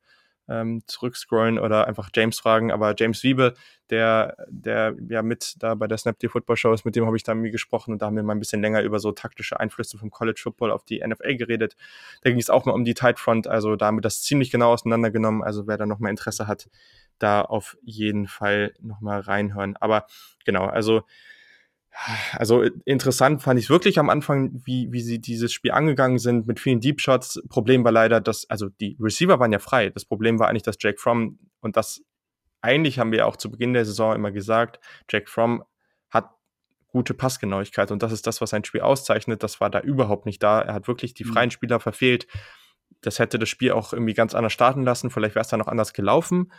[0.51, 2.73] ähm, zurückscrollen oder einfach James fragen.
[2.73, 3.55] Aber James Wiebe,
[3.89, 7.23] der, der ja mit da bei der Snap Football Show ist, mit dem habe ich
[7.23, 9.97] da irgendwie gesprochen und da haben wir mal ein bisschen länger über so taktische Einflüsse
[9.97, 11.77] vom College Football auf die NFL geredet.
[12.23, 14.51] Da ging es auch mal um die Tight Front, also da haben wir das ziemlich
[14.51, 15.43] genau auseinandergenommen.
[15.43, 16.69] Also wer da noch mal Interesse hat,
[17.19, 19.77] da auf jeden Fall noch mal reinhören.
[19.77, 20.07] Aber
[20.45, 21.03] genau, also
[22.33, 26.61] also interessant fand ich wirklich am Anfang, wie, wie sie dieses Spiel angegangen sind mit
[26.61, 27.43] vielen Deep Shots.
[27.49, 29.91] Problem war leider, dass, also die Receiver waren ja frei.
[29.91, 32.03] Das Problem war eigentlich, dass Jack Fromm, und das
[32.63, 34.81] eigentlich haben wir auch zu Beginn der Saison immer gesagt,
[35.11, 35.65] Jack Fromm
[36.11, 36.31] hat
[36.89, 39.43] gute Passgenauigkeit und das ist das, was sein Spiel auszeichnet.
[39.43, 40.61] Das war da überhaupt nicht da.
[40.61, 41.33] Er hat wirklich die mhm.
[41.33, 42.27] freien Spieler verfehlt.
[43.01, 45.11] Das hätte das Spiel auch irgendwie ganz anders starten lassen.
[45.11, 46.53] Vielleicht wäre es da noch anders gelaufen.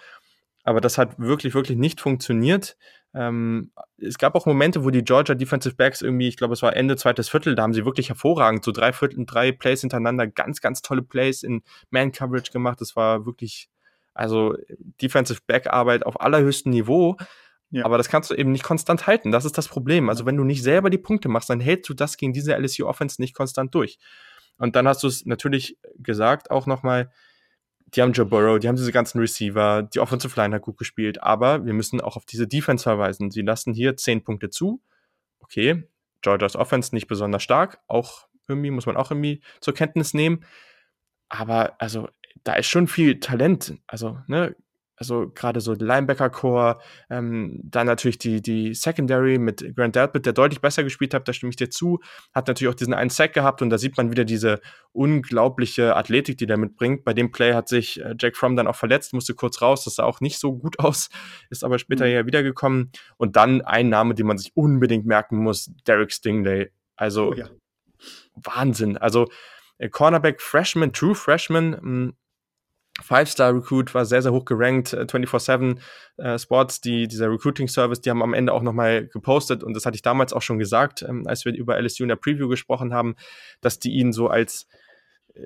[0.63, 2.77] Aber das hat wirklich, wirklich nicht funktioniert.
[3.13, 6.75] Ähm, es gab auch Momente, wo die Georgia Defensive Backs irgendwie, ich glaube, es war
[6.75, 10.61] Ende zweites Viertel, da haben sie wirklich hervorragend so drei Viertel, drei Plays hintereinander, ganz,
[10.61, 12.79] ganz tolle Plays in Man-Coverage gemacht.
[12.79, 13.69] Das war wirklich,
[14.13, 14.55] also
[15.01, 17.17] Defensive Back-Arbeit auf allerhöchstem Niveau.
[17.69, 17.85] Ja.
[17.85, 19.31] Aber das kannst du eben nicht konstant halten.
[19.31, 20.09] Das ist das Problem.
[20.09, 22.85] Also wenn du nicht selber die Punkte machst, dann hältst du das gegen diese LSU
[22.85, 23.97] Offense nicht konstant durch.
[24.57, 27.11] Und dann hast du es natürlich gesagt, auch nochmal,
[27.93, 31.21] die haben Joe Burrow, die haben diese ganzen Receiver, die Offensive Line hat gut gespielt,
[31.21, 33.31] aber wir müssen auch auf diese Defense verweisen.
[33.31, 34.81] Sie lassen hier zehn Punkte zu.
[35.39, 35.83] Okay,
[36.21, 40.45] Georgias Offense nicht besonders stark, auch irgendwie muss man auch irgendwie zur Kenntnis nehmen.
[41.29, 42.07] Aber also
[42.43, 43.75] da ist schon viel Talent.
[43.87, 44.55] Also, ne,
[45.01, 46.77] also gerade so Linebacker-Core,
[47.09, 51.33] ähm, dann natürlich die, die Secondary mit Grant Delpit, der deutlich besser gespielt hat, da
[51.33, 52.01] stimme ich dir zu,
[52.35, 56.37] hat natürlich auch diesen einen Sack gehabt und da sieht man wieder diese unglaubliche Athletik,
[56.37, 57.03] die der mitbringt.
[57.03, 59.95] Bei dem Play hat sich äh, Jack Fromm dann auch verletzt, musste kurz raus, das
[59.95, 61.09] sah auch nicht so gut aus,
[61.49, 62.11] ist aber später mhm.
[62.11, 62.91] ja wiedergekommen.
[63.17, 66.69] Und dann ein Name, den man sich unbedingt merken muss, Derek Stingley.
[66.95, 67.49] Also oh, ja.
[68.35, 68.97] Wahnsinn.
[68.97, 69.29] Also
[69.79, 72.13] äh, Cornerback Freshman, True Freshman, hm,
[73.01, 74.93] Five-Star-Recruit war sehr, sehr hoch gerankt.
[74.93, 75.77] 24-7
[76.17, 79.85] äh, äh, Sports, die, dieser Recruiting-Service, die haben am Ende auch nochmal gepostet und das
[79.85, 82.93] hatte ich damals auch schon gesagt, ähm, als wir über LSU in der Preview gesprochen
[82.93, 83.15] haben,
[83.61, 84.67] dass die ihn so als
[85.33, 85.41] äh,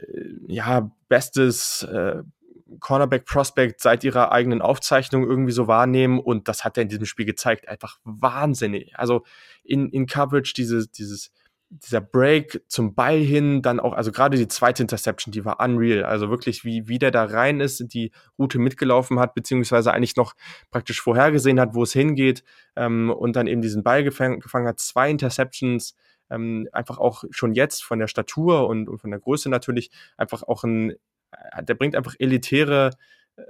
[0.47, 2.23] ja, bestes äh,
[2.79, 7.25] Cornerback-Prospect seit ihrer eigenen Aufzeichnung irgendwie so wahrnehmen und das hat er in diesem Spiel
[7.25, 7.67] gezeigt.
[7.67, 8.97] Einfach wahnsinnig.
[8.97, 9.23] Also
[9.63, 11.31] in, in Coverage dieses, dieses
[11.69, 16.03] dieser Break zum Ball hin, dann auch, also gerade die zweite Interception, die war unreal.
[16.03, 20.35] Also wirklich, wie, wie der da rein ist, die Route mitgelaufen hat, beziehungsweise eigentlich noch
[20.71, 22.43] praktisch vorhergesehen hat, wo es hingeht
[22.75, 24.79] ähm, und dann eben diesen Ball gefang, gefangen hat.
[24.79, 25.95] Zwei Interceptions,
[26.29, 30.43] ähm, einfach auch schon jetzt von der Statur und, und von der Größe natürlich einfach
[30.43, 30.91] auch ein,
[31.31, 32.91] äh, der bringt einfach elitäre
[33.37, 33.43] äh,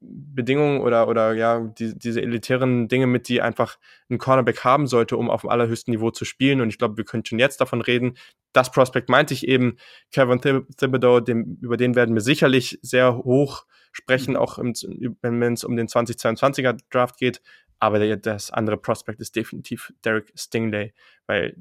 [0.00, 3.78] Bedingungen oder, oder ja, die, diese elitären Dinge mit, die einfach
[4.08, 6.60] ein Cornerback haben sollte, um auf dem allerhöchsten Niveau zu spielen.
[6.60, 8.16] Und ich glaube, wir können schon jetzt davon reden.
[8.52, 9.76] Das Prospect meinte ich eben,
[10.10, 14.72] Kevin Thibodeau, dem, über den werden wir sicherlich sehr hoch sprechen, auch im,
[15.20, 17.42] wenn es um den 2022er Draft geht.
[17.78, 20.92] Aber der, das andere Prospect ist definitiv Derek Stingley,
[21.26, 21.56] weil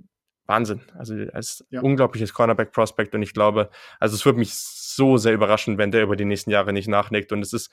[0.50, 0.82] Wahnsinn.
[0.98, 1.82] Also als ja.
[1.82, 3.70] unglaubliches Cornerback-Prospect und ich glaube,
[4.00, 7.32] also es würde mich so sehr überraschen, wenn der über die nächsten Jahre nicht nachlegt.
[7.32, 7.70] Und es ist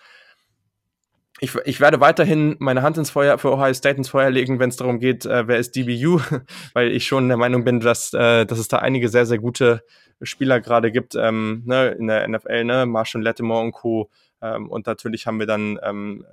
[1.40, 4.70] ich, ich werde weiterhin meine Hand ins Feuer für Ohio State ins Feuer legen, wenn
[4.70, 6.20] es darum geht, äh, wer ist DBU,
[6.72, 9.82] weil ich schon der Meinung bin, dass, äh, dass es da einige sehr, sehr gute
[10.22, 14.10] Spieler gerade gibt ähm, ne, in der NFL, ne, Marshall Lattimore und Co.
[14.40, 16.24] Ähm, und natürlich haben wir dann ähm,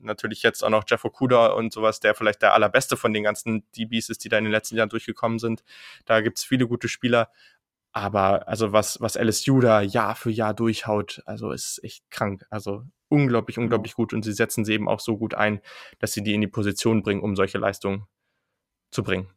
[0.00, 3.64] natürlich jetzt auch noch Jeff Okuda und sowas, der vielleicht der allerbeste von den ganzen
[3.76, 5.62] DBs ist, die da in den letzten Jahren durchgekommen sind.
[6.04, 7.30] Da gibt's viele gute Spieler.
[7.92, 12.44] Aber also was, was LSU da Jahr für Jahr durchhaut, also ist echt krank.
[12.50, 13.64] Also unglaublich, genau.
[13.64, 15.60] unglaublich gut und sie setzen sie eben auch so gut ein,
[15.98, 18.06] dass sie die in die Position bringen, um solche Leistungen
[18.90, 19.28] zu bringen.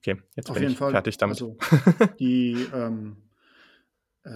[0.00, 0.90] Okay, jetzt Auf bin ich Fall.
[0.90, 1.40] fertig damit.
[1.40, 1.56] Also,
[2.18, 3.16] die, ähm,
[4.24, 4.28] äh,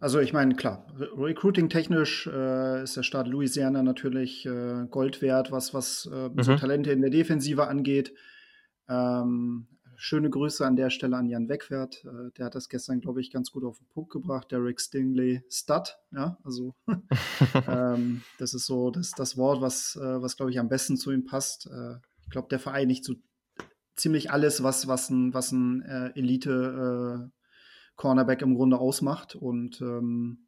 [0.00, 5.72] also ich meine, klar, recruiting-technisch äh, ist der Staat Louisiana natürlich äh, Gold wert, was,
[5.72, 6.42] was äh, mhm.
[6.42, 8.12] so Talente in der Defensive angeht.
[8.88, 9.66] Ähm,
[9.96, 12.04] schöne Grüße an der Stelle an Jan Wegwert.
[12.04, 14.52] Äh, der hat das gestern, glaube ich, ganz gut auf den Punkt gebracht.
[14.52, 16.74] Derek Stingley Stud, ja, also
[17.68, 21.12] ähm, das ist so das, das Wort, was, äh, was glaube ich, am besten zu
[21.12, 21.66] ihm passt.
[21.66, 23.14] Äh, ich glaube, der vereinigt so
[23.94, 29.34] ziemlich alles, was, was ein, was ein äh, Elite-Cornerback äh, im Grunde ausmacht.
[29.34, 30.46] Und ähm,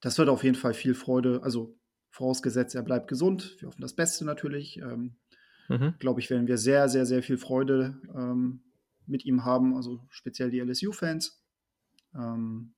[0.00, 1.76] das wird auf jeden Fall viel Freude, also
[2.10, 3.56] vorausgesetzt, er bleibt gesund.
[3.58, 4.78] Wir hoffen das Beste natürlich.
[4.78, 5.16] Ähm,
[5.70, 5.94] mhm.
[5.98, 8.62] glaube ich, werden wir sehr, sehr, sehr viel Freude ähm,
[9.06, 11.42] mit ihm haben, also speziell die LSU-Fans.
[12.14, 12.74] Ähm,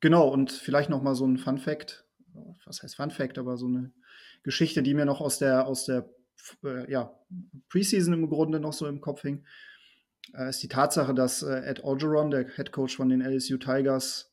[0.00, 2.04] genau, und vielleicht noch mal so ein Fun Fact,
[2.64, 3.92] was heißt Fun Fact, aber so eine
[4.42, 6.08] Geschichte, die mir noch aus der, aus der
[6.64, 7.18] äh, ja,
[7.68, 9.44] Preseason im Grunde noch so im Kopf hing,
[10.34, 14.32] äh, ist die Tatsache, dass äh, Ed Orgeron, der Head Coach von den LSU Tigers,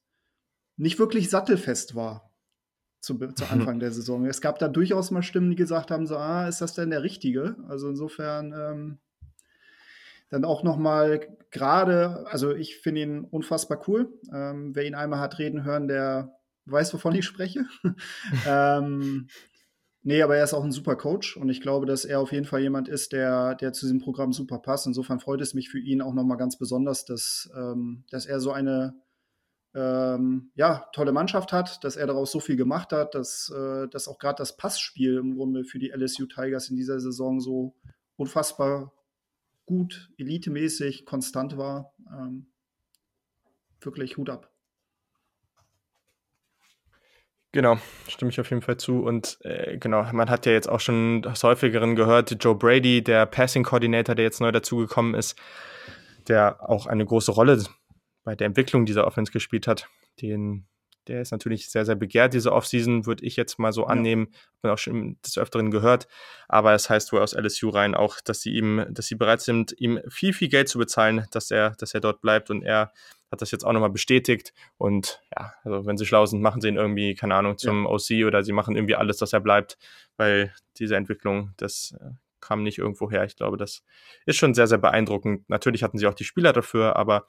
[0.76, 2.32] nicht wirklich sattelfest war
[3.00, 4.26] zu, zu Anfang der Saison.
[4.26, 7.04] Es gab da durchaus mal Stimmen, die gesagt haben, so, ah, ist das denn der
[7.04, 7.58] Richtige?
[7.68, 9.00] Also insofern ähm,
[10.34, 11.20] dann auch noch mal
[11.52, 14.20] gerade, also ich finde ihn unfassbar cool.
[14.34, 17.66] Ähm, wer ihn einmal hat reden hören, der weiß, wovon ich spreche.
[18.48, 19.28] ähm,
[20.02, 22.46] nee, aber er ist auch ein super Coach und ich glaube, dass er auf jeden
[22.46, 24.88] Fall jemand ist, der, der zu diesem Programm super passt.
[24.88, 28.40] Insofern freut es mich für ihn auch noch mal ganz besonders, dass, ähm, dass er
[28.40, 28.96] so eine
[29.76, 34.08] ähm, ja, tolle Mannschaft hat, dass er daraus so viel gemacht hat, dass, äh, dass
[34.08, 37.76] auch gerade das Passspiel im Grunde für die LSU Tigers in dieser Saison so
[38.16, 38.92] unfassbar
[39.66, 41.94] gut, elitemäßig, konstant war.
[42.12, 42.52] Ähm,
[43.82, 44.54] wirklich Hut ab.
[47.52, 49.04] Genau, stimme ich auf jeden Fall zu.
[49.04, 53.28] Und äh, genau, man hat ja jetzt auch schon des häufigeren gehört, Joe Brady, der
[53.28, 55.40] Passing Coordinator, der jetzt neu dazugekommen ist,
[56.28, 57.64] der auch eine große Rolle
[58.24, 59.88] bei der Entwicklung dieser Offense gespielt hat.
[60.20, 60.68] Den
[61.08, 64.28] der ist natürlich sehr, sehr begehrt, diese Offseason, würde ich jetzt mal so annehmen.
[64.32, 64.70] Ja.
[64.70, 66.08] Haben auch schon des Öfteren gehört.
[66.48, 69.74] Aber es heißt wohl aus LSU rein auch, dass sie ihm, dass sie bereit sind,
[69.78, 72.50] ihm viel, viel Geld zu bezahlen, dass er, dass er dort bleibt.
[72.50, 72.94] Und er
[73.32, 74.54] hat das jetzt auch nochmal bestätigt.
[74.78, 77.90] Und ja, also wenn sie schlau sind, machen sie ihn irgendwie, keine Ahnung, zum ja.
[77.90, 79.78] OC oder sie machen irgendwie alles, dass er bleibt,
[80.18, 83.24] weil diese Entwicklung, das äh, kam nicht irgendwo her.
[83.24, 83.84] Ich glaube, das
[84.26, 85.50] ist schon sehr, sehr beeindruckend.
[85.50, 87.26] Natürlich hatten sie auch die Spieler dafür, aber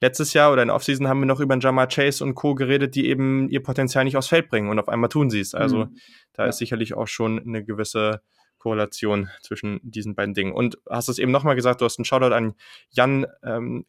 [0.00, 2.54] letztes Jahr oder in Offseason haben wir noch über Jamar Chase und Co.
[2.54, 5.54] geredet, die eben ihr Potenzial nicht aufs Feld bringen und auf einmal tun sie es.
[5.54, 5.96] Also mhm.
[6.32, 8.20] da ist sicherlich auch schon eine gewisse
[8.58, 10.52] Korrelation zwischen diesen beiden Dingen.
[10.52, 12.54] Und hast es eben nochmal gesagt, du hast einen Shoutout an
[12.90, 13.84] Jan ähm,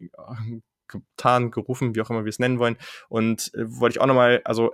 [0.88, 2.78] getan, gerufen, wie auch immer wir es nennen wollen.
[3.08, 4.74] Und äh, wollte ich auch nochmal, also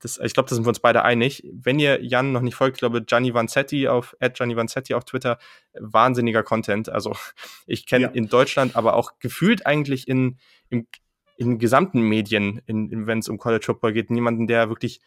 [0.00, 1.42] das, ich glaube, da sind wir uns beide einig.
[1.52, 5.38] Wenn ihr Jan noch nicht folgt, ich glaube, Gianni Vanzetti auf Gianni Vanzetti auf Twitter,
[5.78, 6.88] wahnsinniger Content.
[6.88, 7.16] Also
[7.66, 8.10] ich kenne ja.
[8.10, 10.86] in Deutschland, aber auch gefühlt eigentlich in, im,
[11.36, 15.00] in gesamten Medien, in, in wenn es um College Football geht, niemanden, der wirklich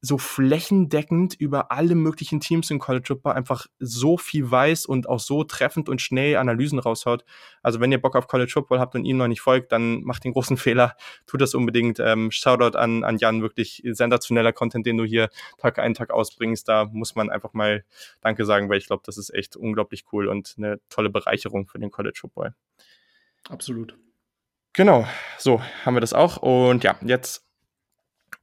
[0.00, 5.20] so flächendeckend über alle möglichen Teams in College Football einfach so viel weiß und auch
[5.20, 7.24] so treffend und schnell Analysen raushaut.
[7.62, 10.24] Also wenn ihr Bock auf College Football habt und ihm noch nicht folgt, dann macht
[10.24, 11.98] den großen Fehler, tut das unbedingt.
[11.98, 15.28] Ähm, Shoutout an, an Jan, wirklich sensationeller Content, den du hier
[15.58, 16.68] Tag ein, Tag ausbringst.
[16.68, 17.84] Da muss man einfach mal
[18.20, 21.78] Danke sagen, weil ich glaube, das ist echt unglaublich cool und eine tolle Bereicherung für
[21.78, 22.54] den College Football.
[23.48, 23.96] Absolut.
[24.72, 25.06] Genau,
[25.38, 26.36] so haben wir das auch.
[26.36, 27.45] Und ja, jetzt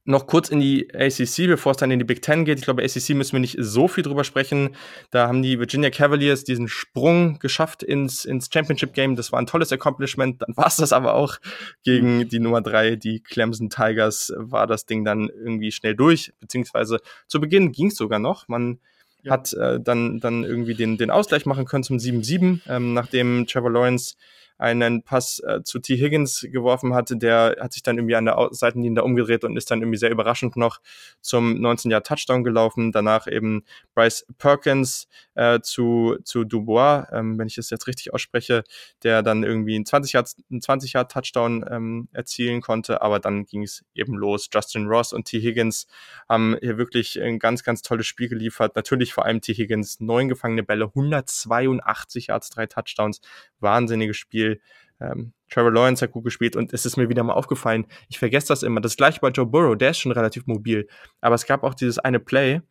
[0.06, 2.58] noch kurz in die ACC, bevor es dann in die Big Ten geht.
[2.58, 4.76] Ich glaube, ACC müssen wir nicht so viel drüber sprechen.
[5.10, 9.16] Da haben die Virginia Cavaliers diesen Sprung geschafft ins, ins Championship Game.
[9.16, 10.42] Das war ein tolles Accomplishment.
[10.42, 11.38] Dann war es das aber auch
[11.84, 16.32] gegen die Nummer drei, die Clemson Tigers, war das Ding dann irgendwie schnell durch.
[16.38, 18.46] Beziehungsweise zu Beginn ging es sogar noch.
[18.46, 18.80] Man
[19.22, 19.32] ja.
[19.32, 23.70] hat äh, dann, dann irgendwie den, den Ausgleich machen können zum 7-7, ähm, nachdem Trevor
[23.70, 24.16] Lawrence
[24.58, 25.96] einen Pass äh, zu T.
[25.96, 27.16] Higgins geworfen hatte.
[27.16, 30.10] Der hat sich dann irgendwie an der Seitenlinie da umgedreht und ist dann irgendwie sehr
[30.10, 30.80] überraschend noch
[31.20, 32.92] zum 19 Jahr Touchdown gelaufen.
[32.92, 38.62] Danach eben Bryce Perkins äh, zu, zu Dubois, ähm, wenn ich es jetzt richtig ausspreche,
[39.02, 43.02] der dann irgendwie ein 20 Jahr, ein 20 Jahr Touchdown ähm, erzielen konnte.
[43.02, 44.48] Aber dann ging es eben los.
[44.52, 45.40] Justin Ross und T.
[45.40, 45.86] Higgins
[46.28, 48.76] haben hier wirklich ein ganz, ganz tolles Spiel geliefert.
[48.76, 49.52] Natürlich vor allem T.
[49.52, 53.20] Higgins, neun gefangene Bälle, 182 Yards, drei Touchdowns.
[53.60, 54.43] Wahnsinniges Spiel.
[54.44, 54.60] Spiel.
[55.00, 58.48] Ähm, Trevor Lawrence hat gut gespielt und es ist mir wieder mal aufgefallen, ich vergesse
[58.48, 58.80] das immer.
[58.80, 60.88] Das gleiche bei Joe Burrow, der ist schon relativ mobil.
[61.20, 62.62] Aber es gab auch dieses eine Play,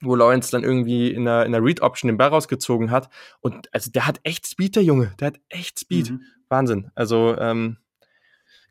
[0.00, 3.08] wo Lawrence dann irgendwie in der, in der Read-Option den Ball rausgezogen hat.
[3.40, 5.14] Und also der hat echt Speed, der Junge.
[5.20, 6.10] Der hat echt Speed.
[6.10, 6.22] Mhm.
[6.48, 6.90] Wahnsinn.
[6.94, 7.78] Also, ähm,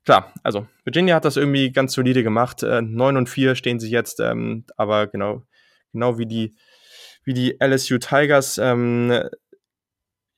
[0.06, 2.64] klar, also Virginia hat das irgendwie ganz solide gemacht.
[2.64, 5.44] Äh, 9 und 4 stehen sie jetzt, ähm, aber genau,
[5.92, 6.56] genau wie die,
[7.24, 8.58] wie die LSU Tigers.
[8.58, 9.24] Ähm,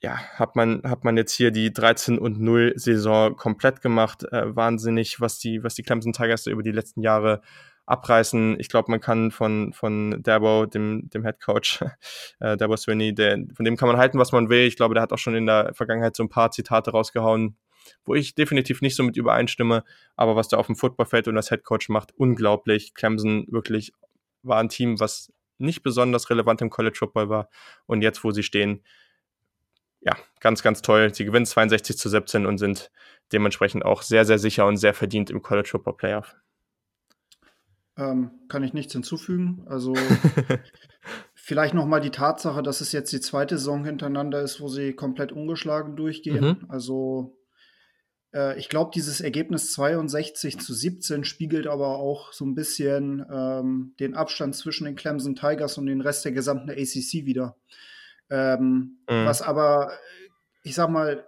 [0.04, 4.26] ja, hat man, hat man jetzt hier die 13 und 0 Saison komplett gemacht.
[4.32, 7.42] Äh, wahnsinnig, was die, was die Clemson Tigers über die letzten Jahre
[7.86, 8.60] abreißen.
[8.60, 11.84] Ich glaube, man kann von, von Dabo, dem, dem Head Coach,
[12.42, 14.68] äh, Dabo Swinney, der, von dem kann man halten, was man will.
[14.68, 17.56] Ich glaube, der hat auch schon in der Vergangenheit so ein paar Zitate rausgehauen,
[18.04, 19.86] wo ich definitiv nicht so mit übereinstimme.
[20.18, 22.94] Aber was da auf dem Footballfeld und als Head Coach macht, unglaublich.
[22.94, 23.94] Clemson wirklich
[24.42, 27.50] war ein Team, was nicht besonders relevant im College Football war.
[27.86, 28.84] Und jetzt, wo sie stehen,
[30.06, 31.14] ja, ganz, ganz toll.
[31.14, 32.92] Sie gewinnen 62 zu 17 und sind
[33.32, 36.36] dementsprechend auch sehr, sehr sicher und sehr verdient im College Football Playoff.
[37.96, 39.66] Ähm, kann ich nichts hinzufügen.
[39.68, 39.94] Also
[41.36, 44.94] vielleicht noch mal die Tatsache, dass es jetzt die zweite Saison hintereinander ist, wo sie
[44.94, 46.60] komplett ungeschlagen durchgehen.
[46.62, 46.66] Mhm.
[46.70, 47.38] Also
[48.34, 53.94] äh, ich glaube, dieses Ergebnis 62 zu 17 spiegelt aber auch so ein bisschen ähm,
[54.00, 57.56] den Abstand zwischen den Clemson Tigers und den Rest der gesamten ACC wieder.
[58.30, 59.26] Ähm, mhm.
[59.26, 59.92] Was aber,
[60.64, 61.26] ich sag mal,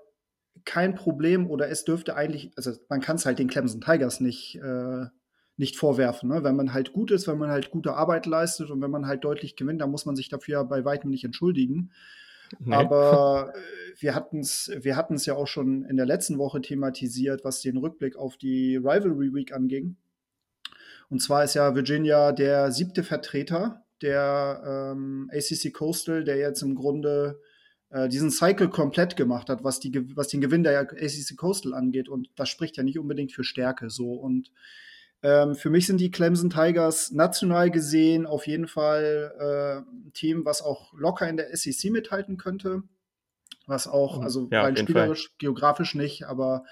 [0.65, 4.55] kein Problem oder es dürfte eigentlich, also man kann es halt den Clemson Tigers nicht,
[4.55, 5.05] äh,
[5.57, 6.29] nicht vorwerfen.
[6.29, 6.43] Ne?
[6.43, 9.23] Wenn man halt gut ist, wenn man halt gute Arbeit leistet und wenn man halt
[9.23, 11.91] deutlich gewinnt, dann muss man sich dafür bei weitem nicht entschuldigen.
[12.59, 12.75] Nee.
[12.75, 17.43] Aber äh, wir hatten es wir hatten's ja auch schon in der letzten Woche thematisiert,
[17.43, 19.95] was den Rückblick auf die Rivalry Week anging.
[21.09, 26.75] Und zwar ist ja Virginia der siebte Vertreter der ähm, ACC Coastal, der jetzt im
[26.75, 27.39] Grunde
[27.89, 32.09] äh, diesen Cycle komplett gemacht hat, was, die, was den Gewinn der ACC Coastal angeht.
[32.09, 34.13] Und das spricht ja nicht unbedingt für Stärke so.
[34.13, 34.51] Und
[35.23, 40.45] ähm, für mich sind die Clemson Tigers national gesehen auf jeden Fall äh, ein Team,
[40.45, 42.83] was auch locker in der SEC mithalten könnte.
[43.65, 44.23] Was auch, mhm.
[44.23, 45.35] also ja, rein spielerisch, Fall.
[45.39, 46.65] geografisch nicht, aber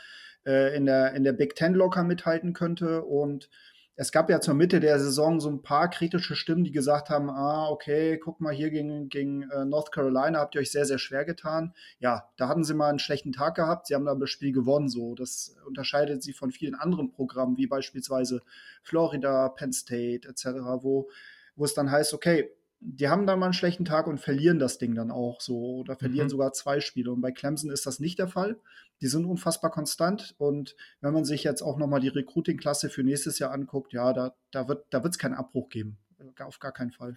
[0.45, 3.03] äh, in, der, in der Big Ten locker mithalten könnte.
[3.03, 3.49] Und
[3.95, 7.29] es gab ja zur Mitte der Saison so ein paar kritische Stimmen, die gesagt haben,
[7.29, 10.97] ah, okay, guck mal, hier gegen, gegen äh, North Carolina habt ihr euch sehr, sehr
[10.97, 11.73] schwer getan.
[11.99, 14.89] Ja, da hatten sie mal einen schlechten Tag gehabt, sie haben aber das Spiel gewonnen.
[14.89, 18.41] So, das unterscheidet sie von vielen anderen Programmen, wie beispielsweise
[18.81, 20.45] Florida, Penn State etc.,
[20.81, 21.09] wo,
[21.55, 22.49] wo es dann heißt, okay,
[22.85, 25.95] die haben dann mal einen schlechten Tag und verlieren das Ding dann auch so oder
[25.95, 26.31] verlieren mhm.
[26.31, 27.11] sogar zwei Spiele.
[27.11, 28.57] Und bei Clemson ist das nicht der Fall.
[29.01, 33.03] Die sind unfassbar konstant und wenn man sich jetzt auch noch mal die Recruiting-Klasse für
[33.03, 35.97] nächstes Jahr anguckt, ja, da, da wird da es keinen Abbruch geben.
[36.39, 37.15] Auf gar keinen Fall.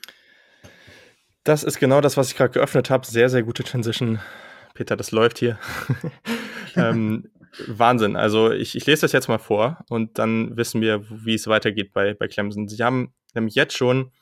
[1.45, 3.07] Das ist genau das, was ich gerade geöffnet habe.
[3.07, 4.19] Sehr, sehr gute Transition.
[4.75, 5.59] Peter, das läuft hier.
[6.77, 7.31] ähm,
[7.67, 8.17] Wahnsinn.
[8.17, 11.93] Also ich, ich lese das jetzt mal vor und dann wissen wir, wie es weitergeht
[11.93, 12.69] bei, bei Clemson.
[12.69, 14.13] Sie haben nämlich jetzt schon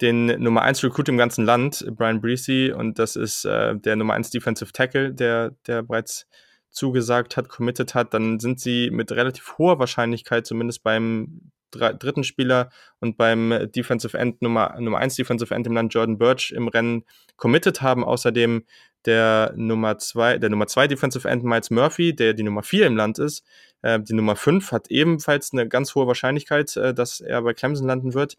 [0.00, 4.14] den Nummer 1 Recruit im ganzen Land, Brian Breesy, und das ist äh, der Nummer
[4.14, 6.26] 1 Defensive Tackle, der, der bereits
[6.70, 12.70] zugesagt hat, committed hat, dann sind sie mit relativ hoher Wahrscheinlichkeit, zumindest beim dritten Spieler
[13.00, 17.04] und beim Defensive End Nummer, Nummer 1 Defensive End im Land Jordan Birch im Rennen
[17.36, 18.04] committed haben.
[18.04, 18.64] Außerdem
[19.04, 22.96] der Nummer 2, der Nummer 2 Defensive End Miles Murphy, der die Nummer 4 im
[22.96, 23.44] Land ist.
[23.82, 27.86] Äh, die Nummer 5 hat ebenfalls eine ganz hohe Wahrscheinlichkeit, äh, dass er bei Clemson
[27.86, 28.36] landen wird.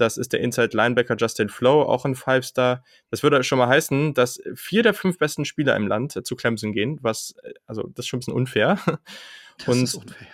[0.00, 2.82] Das ist der Inside Linebacker Justin Flow, auch ein Five-Star.
[3.10, 6.72] Das würde schon mal heißen, dass vier der fünf besten Spieler im Land zu Clemson
[6.72, 7.34] gehen, was,
[7.66, 8.78] also das ist schon ein bisschen unfair.
[9.58, 10.28] Das Und ist unfair.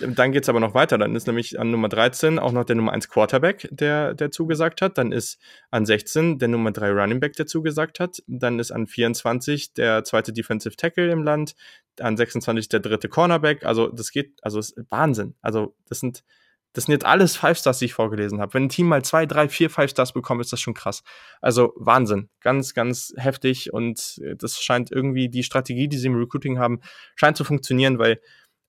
[0.00, 0.98] Dann geht es aber noch weiter.
[0.98, 4.82] Dann ist nämlich an Nummer 13 auch noch der Nummer 1 Quarterback, der, der zugesagt
[4.82, 4.98] hat.
[4.98, 5.38] Dann ist
[5.70, 8.22] an 16 der Nummer 3 Running Back, der zugesagt hat.
[8.26, 11.54] Dann ist an 24 der zweite Defensive Tackle im Land.
[12.00, 13.64] An 26 der dritte Cornerback.
[13.64, 15.34] Also das geht, also ist Wahnsinn.
[15.42, 16.24] Also das sind
[16.72, 18.54] das sind jetzt alles Five Stars, die ich vorgelesen habe.
[18.54, 21.02] Wenn ein Team mal zwei, drei, vier Five Stars bekommt, ist das schon krass.
[21.40, 22.30] Also Wahnsinn.
[22.40, 26.80] Ganz, ganz heftig und äh, das scheint irgendwie die Strategie, die sie im Recruiting haben,
[27.14, 28.20] scheint zu funktionieren, weil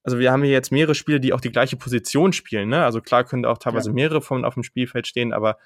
[0.04, 2.68] also wir haben hier jetzt mehrere Spieler, die auch die gleiche Position spielen.
[2.68, 2.84] Ne?
[2.84, 3.94] Also klar können auch teilweise ja.
[3.94, 5.58] mehrere von auf dem Spielfeld stehen, aber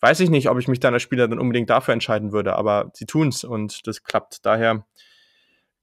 [0.00, 2.56] weiß ich nicht, ob ich mich dann als Spieler dann unbedingt dafür entscheiden würde.
[2.56, 4.44] Aber sie tun's und das klappt.
[4.44, 4.84] Daher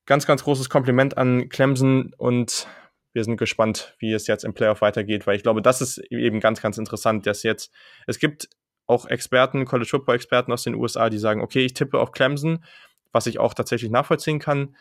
[0.05, 2.67] ganz, ganz großes Kompliment an Clemson und
[3.13, 6.39] wir sind gespannt, wie es jetzt im Playoff weitergeht, weil ich glaube, das ist eben
[6.39, 7.71] ganz, ganz interessant, dass jetzt,
[8.07, 8.49] es gibt
[8.87, 12.63] auch Experten, College Football Experten aus den USA, die sagen, okay, ich tippe auf Clemson,
[13.11, 14.75] was ich auch tatsächlich nachvollziehen kann.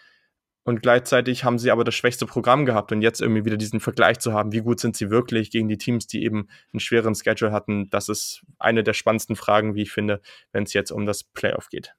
[0.62, 4.18] Und gleichzeitig haben sie aber das schwächste Programm gehabt und jetzt irgendwie wieder diesen Vergleich
[4.18, 7.50] zu haben, wie gut sind sie wirklich gegen die Teams, die eben einen schweren Schedule
[7.50, 10.20] hatten, das ist eine der spannendsten Fragen, wie ich finde,
[10.52, 11.94] wenn es jetzt um das Playoff geht.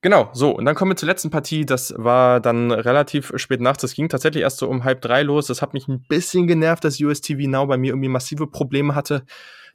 [0.00, 1.66] Genau, so, und dann kommen wir zur letzten Partie.
[1.66, 3.82] Das war dann relativ spät nachts.
[3.82, 5.48] Das ging tatsächlich erst so um halb drei los.
[5.48, 9.24] Das hat mich ein bisschen genervt, dass USTV Now bei mir irgendwie massive Probleme hatte.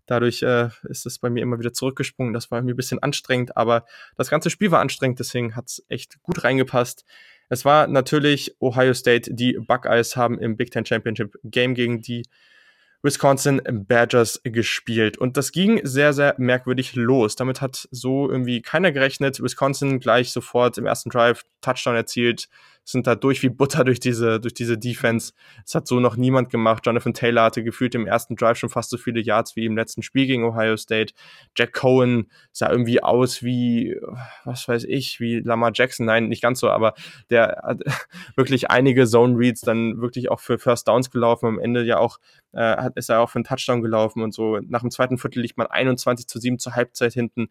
[0.06, 2.34] Dadurch äh, ist es bei mir immer wieder zurückgesprungen.
[2.34, 5.86] Das war irgendwie ein bisschen anstrengend, aber das ganze Spiel war anstrengend, deswegen hat es
[5.90, 7.06] echt gut reingepasst.
[7.50, 12.24] Es war natürlich Ohio State, die Buckeyes haben im Big Ten Championship Game gegen die
[13.04, 15.18] Wisconsin Badgers gespielt.
[15.18, 17.36] Und das ging sehr, sehr merkwürdig los.
[17.36, 19.44] Damit hat so irgendwie keiner gerechnet.
[19.44, 22.48] Wisconsin gleich sofort im ersten Drive Touchdown erzielt,
[22.84, 25.34] sind da durch wie Butter durch diese, durch diese Defense.
[25.66, 26.86] Es hat so noch niemand gemacht.
[26.86, 30.04] Jonathan Taylor hatte gefühlt im ersten Drive schon fast so viele Yards wie im letzten
[30.04, 31.14] Spiel gegen Ohio State.
[31.58, 33.96] Jack Cohen sah irgendwie aus wie,
[34.44, 36.06] was weiß ich, wie Lamar Jackson.
[36.06, 36.94] Nein, nicht ganz so, aber
[37.30, 37.84] der hat
[38.36, 41.46] wirklich einige Zone Reads dann wirklich auch für First Downs gelaufen.
[41.46, 42.20] Am Ende ja auch
[42.54, 44.60] äh, ist er auch für einen Touchdown gelaufen und so.
[44.60, 47.50] Nach dem zweiten Viertel liegt man 21 zu 7 zur Halbzeit hinten.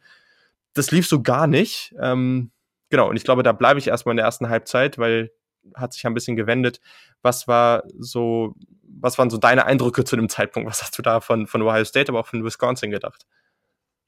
[0.75, 1.95] Das lief so gar nicht.
[2.01, 2.51] Ähm,
[2.93, 5.33] genau, und ich glaube, da bleibe ich erstmal in der ersten Halbzeit, weil
[5.75, 6.81] hat sich ein bisschen gewendet.
[7.23, 10.69] Was war so, was waren so deine Eindrücke zu dem Zeitpunkt?
[10.69, 13.27] Was hast du da von, von Ohio State, aber auch von Wisconsin gedacht?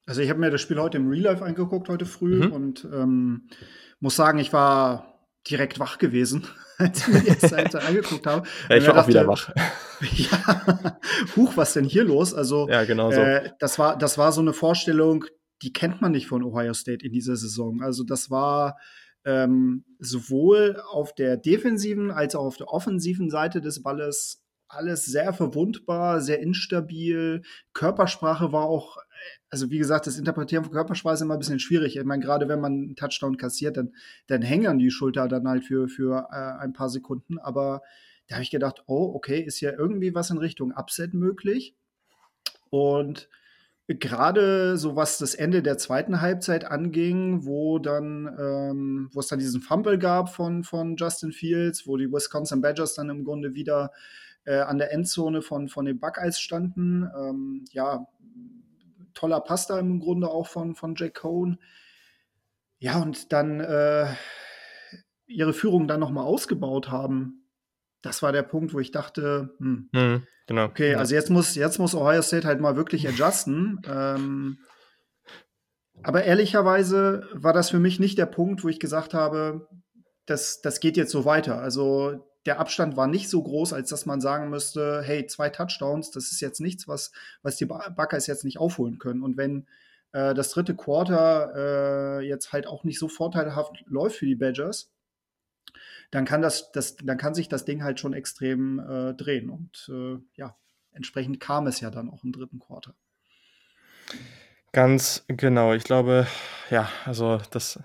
[0.06, 2.52] Also ich habe mir das Spiel heute im Real Life angeguckt, heute früh, mhm.
[2.52, 3.48] und ähm,
[4.00, 5.18] muss sagen, ich war
[5.48, 6.46] direkt wach gewesen,
[6.78, 8.46] als ich mir die erste Halbzeit angeguckt habe.
[8.68, 9.50] Ja, ich war dachte, auch wieder wach.
[10.00, 10.98] ja,
[11.36, 12.34] huch, was denn hier los?
[12.34, 13.20] Also, ja, genau so.
[13.20, 15.24] Äh, das, war, das war so eine Vorstellung,
[15.62, 17.82] die kennt man nicht von Ohio State in dieser Saison.
[17.82, 18.78] Also das war
[19.24, 25.32] ähm, sowohl auf der defensiven als auch auf der offensiven Seite des Balles alles sehr
[25.32, 27.42] verwundbar, sehr instabil.
[27.72, 28.98] Körpersprache war auch,
[29.50, 31.96] also wie gesagt, das Interpretieren von Körpersprache ist immer ein bisschen schwierig.
[31.96, 33.94] Ich meine, gerade wenn man einen Touchdown kassiert, dann,
[34.26, 37.38] dann hängen die Schulter dann halt für, für äh, ein paar Sekunden.
[37.38, 37.82] Aber
[38.26, 41.76] da habe ich gedacht, oh, okay, ist ja irgendwie was in Richtung Upset möglich.
[42.70, 43.28] Und
[43.88, 49.38] gerade so was das Ende der zweiten Halbzeit anging, wo dann, ähm, wo es dann
[49.38, 53.92] diesen Fumble gab von, von Justin Fields, wo die Wisconsin Badgers dann im Grunde wieder
[54.44, 57.10] äh, an der Endzone von, von den Buckeyes standen.
[57.14, 58.06] Ähm, ja,
[59.12, 61.58] toller Pass da im Grunde auch von, von Jack Cohn.
[62.78, 64.06] Ja, und dann äh,
[65.26, 67.43] ihre Führung dann nochmal ausgebaut haben
[68.04, 70.66] das war der Punkt, wo ich dachte, hm, mhm, genau.
[70.66, 70.98] okay, ja.
[70.98, 73.80] also jetzt muss, jetzt muss Ohio State halt mal wirklich adjusten.
[73.88, 74.58] ähm,
[76.02, 79.68] aber ehrlicherweise war das für mich nicht der Punkt, wo ich gesagt habe,
[80.26, 81.60] das, das geht jetzt so weiter.
[81.60, 86.10] Also der Abstand war nicht so groß, als dass man sagen müsste, hey, zwei Touchdowns,
[86.10, 89.22] das ist jetzt nichts, was, was die Buckeyes jetzt nicht aufholen können.
[89.22, 89.66] Und wenn
[90.12, 94.93] äh, das dritte Quarter äh, jetzt halt auch nicht so vorteilhaft läuft für die Badgers,
[96.14, 99.50] dann kann das, das, dann kann sich das Ding halt schon extrem äh, drehen.
[99.50, 100.56] Und äh, ja,
[100.92, 102.94] entsprechend kam es ja dann auch im dritten Quarter.
[104.72, 105.74] Ganz genau.
[105.74, 106.28] Ich glaube,
[106.70, 107.82] ja, also das.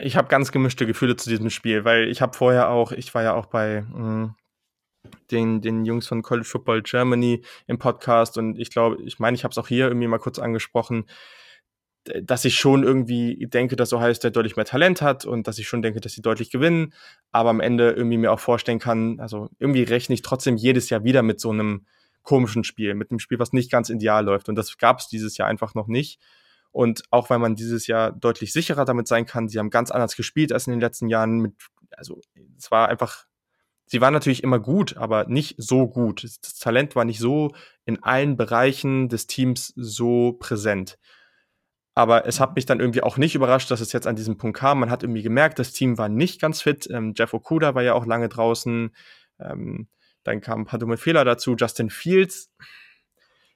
[0.00, 3.22] Ich habe ganz gemischte Gefühle zu diesem Spiel, weil ich habe vorher auch, ich war
[3.22, 4.34] ja auch bei mh, hm,
[5.30, 9.44] den, den Jungs von College Football Germany im Podcast und ich glaube, ich meine, ich
[9.44, 11.04] habe es auch hier irgendwie mal kurz angesprochen,
[12.22, 15.68] dass ich schon irgendwie denke, dass Ohio State deutlich mehr Talent hat und dass ich
[15.68, 16.92] schon denke, dass sie deutlich gewinnen,
[17.32, 21.04] aber am Ende irgendwie mir auch vorstellen kann, also irgendwie rechne ich trotzdem jedes Jahr
[21.04, 21.86] wieder mit so einem
[22.22, 25.36] komischen Spiel, mit einem Spiel, was nicht ganz ideal läuft und das gab es dieses
[25.36, 26.20] Jahr einfach noch nicht.
[26.76, 30.14] Und auch weil man dieses Jahr deutlich sicherer damit sein kann, sie haben ganz anders
[30.14, 31.38] gespielt als in den letzten Jahren.
[31.38, 31.54] Mit,
[31.96, 32.20] also
[32.58, 33.24] es war einfach,
[33.86, 36.22] sie waren natürlich immer gut, aber nicht so gut.
[36.22, 37.54] Das Talent war nicht so
[37.86, 40.98] in allen Bereichen des Teams so präsent.
[41.96, 44.58] Aber es hat mich dann irgendwie auch nicht überrascht, dass es jetzt an diesem Punkt
[44.58, 44.80] kam.
[44.80, 46.86] Man hat irgendwie gemerkt, das Team war nicht ganz fit.
[46.92, 48.94] Ähm, Jeff Okuda war ja auch lange draußen.
[49.40, 49.88] Ähm,
[50.22, 51.56] dann kam ein paar dumme Fehler dazu.
[51.56, 52.52] Justin Fields,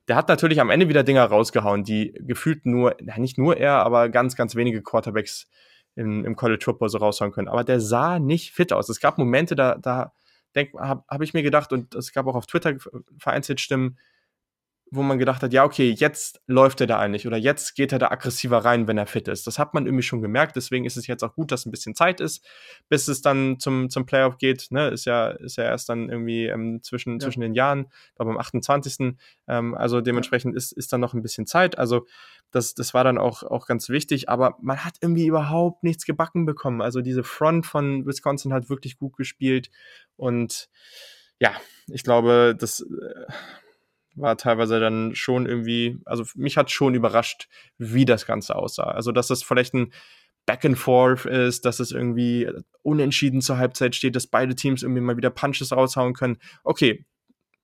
[0.09, 4.09] der hat natürlich am Ende wieder Dinger rausgehauen, die gefühlt nur, nicht nur er, aber
[4.09, 5.47] ganz, ganz wenige Quarterbacks
[5.95, 7.49] im, im College Football so raushauen können.
[7.49, 8.89] Aber der sah nicht fit aus.
[8.89, 10.15] Es gab Momente, da, da
[10.79, 12.77] habe hab ich mir gedacht, und es gab auch auf Twitter
[13.19, 13.99] vereinzelt Stimmen,
[14.93, 17.99] wo man gedacht hat, ja, okay, jetzt läuft er da eigentlich oder jetzt geht er
[17.99, 19.47] da aggressiver rein, wenn er fit ist.
[19.47, 21.95] Das hat man irgendwie schon gemerkt, deswegen ist es jetzt auch gut, dass ein bisschen
[21.95, 22.45] Zeit ist,
[22.89, 24.67] bis es dann zum, zum Playoff geht.
[24.71, 24.89] Ne?
[24.89, 27.19] Ist ja, ist ja erst dann irgendwie ähm, zwischen, ja.
[27.21, 27.87] zwischen den Jahren,
[28.17, 29.17] glaube am 28.
[29.47, 31.79] Ähm, also dementsprechend ist, ist dann noch ein bisschen Zeit.
[31.79, 32.07] Also
[32.51, 36.47] das, das war dann auch, auch ganz wichtig, aber man hat irgendwie überhaupt nichts gebacken
[36.47, 36.83] bekommen.
[36.83, 39.71] Also diese Front von Wisconsin hat wirklich gut gespielt
[40.17, 40.69] und
[41.39, 41.53] ja,
[41.87, 43.33] ich glaube, das äh,
[44.15, 47.49] war teilweise dann schon irgendwie, also mich hat schon überrascht,
[47.79, 48.91] wie das Ganze aussah.
[48.91, 49.93] Also, dass das vielleicht ein
[50.47, 52.51] Back and Forth ist, dass es irgendwie
[52.83, 56.39] unentschieden zur Halbzeit steht, dass beide Teams irgendwie mal wieder Punches raushauen können.
[56.65, 57.05] Okay,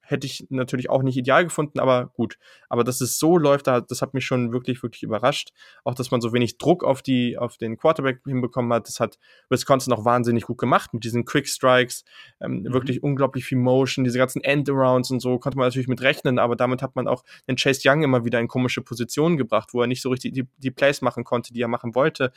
[0.06, 2.38] hätte ich natürlich auch nicht ideal gefunden, aber gut.
[2.68, 5.50] Aber dass es so läuft, das hat mich schon wirklich, wirklich überrascht.
[5.84, 9.18] Auch, dass man so wenig Druck auf die, auf den Quarterback hinbekommen hat, das hat
[9.48, 12.04] Wisconsin auch wahnsinnig gut gemacht mit diesen Quick Strikes,
[12.40, 12.72] ähm, mhm.
[12.72, 16.56] wirklich unglaublich viel Motion, diese ganzen Endarounds und so konnte man natürlich mit rechnen, aber
[16.56, 19.86] damit hat man auch den Chase Young immer wieder in komische Positionen gebracht, wo er
[19.86, 22.32] nicht so richtig die, die Plays machen konnte, die er machen wollte.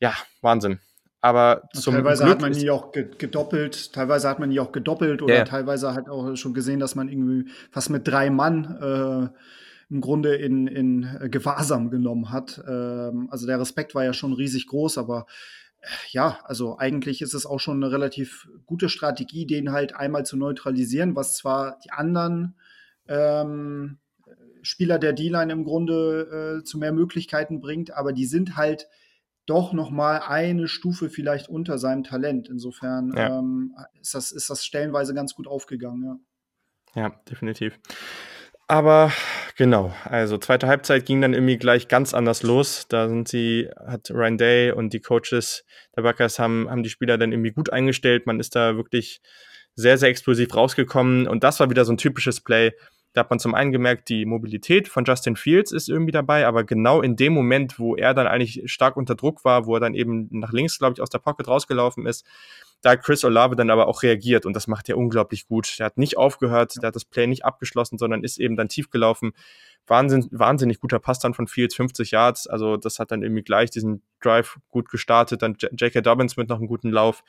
[0.00, 0.80] Ja, Wahnsinn.
[1.24, 5.22] Aber zum teilweise Glück hat man die auch gedoppelt, teilweise hat man die auch gedoppelt
[5.22, 5.44] oder yeah.
[5.44, 10.34] teilweise hat auch schon gesehen, dass man irgendwie fast mit drei Mann äh, im Grunde
[10.34, 12.62] in, in Gewahrsam genommen hat.
[12.68, 15.24] Ähm, also der Respekt war ja schon riesig groß, aber
[15.80, 20.26] äh, ja, also eigentlich ist es auch schon eine relativ gute Strategie, den halt einmal
[20.26, 22.54] zu neutralisieren, was zwar die anderen
[23.08, 23.96] ähm,
[24.60, 28.88] Spieler der D-Line im Grunde äh, zu mehr Möglichkeiten bringt, aber die sind halt
[29.46, 32.48] doch noch mal eine Stufe vielleicht unter seinem Talent.
[32.48, 33.38] Insofern ja.
[33.38, 36.20] ähm, ist, das, ist das stellenweise ganz gut aufgegangen.
[36.94, 37.78] Ja, ja definitiv.
[38.66, 39.12] Aber
[39.56, 42.86] genau, also zweite Halbzeit ging dann irgendwie gleich ganz anders los.
[42.88, 45.64] Da sind sie, hat Ryan Day und die Coaches
[45.94, 48.26] der Buckers haben, haben die Spieler dann irgendwie gut eingestellt.
[48.26, 49.20] Man ist da wirklich
[49.74, 51.28] sehr, sehr explosiv rausgekommen.
[51.28, 52.72] Und das war wieder so ein typisches Play,
[53.14, 56.64] da hat man zum einen gemerkt, die Mobilität von Justin Fields ist irgendwie dabei, aber
[56.64, 59.94] genau in dem Moment, wo er dann eigentlich stark unter Druck war, wo er dann
[59.94, 62.26] eben nach links, glaube ich, aus der Pocket rausgelaufen ist,
[62.84, 65.78] da Chris Olave dann aber auch reagiert und das macht er unglaublich gut.
[65.78, 68.90] Der hat nicht aufgehört, der hat das Play nicht abgeschlossen, sondern ist eben dann tief
[68.90, 69.32] gelaufen.
[69.86, 72.46] Wahnsinn, wahnsinnig guter Pass dann von Fields, 50 Yards.
[72.46, 75.42] Also das hat dann irgendwie gleich diesen Drive gut gestartet.
[75.42, 76.00] Dann J.K.
[76.00, 77.22] Dobbins mit noch einem guten Lauf.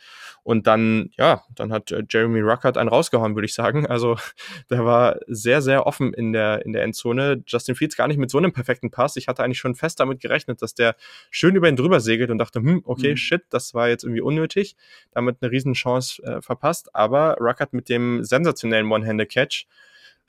[0.43, 3.85] Und dann, ja, dann hat äh, Jeremy Ruckert einen rausgehauen, würde ich sagen.
[3.87, 4.15] Also
[4.69, 7.43] der war sehr, sehr offen in der, in der Endzone.
[7.45, 9.17] Justin Fields gar nicht mit so einem perfekten Pass.
[9.17, 10.95] Ich hatte eigentlich schon fest damit gerechnet, dass der
[11.31, 13.17] schön über ihn drüber segelt und dachte, hm, okay, mhm.
[13.17, 14.77] shit, das war jetzt irgendwie unnötig.
[15.11, 16.93] Damit eine Riesenchance äh, verpasst.
[16.95, 19.67] Aber Ruckert mit dem sensationellen One-Handed-Catch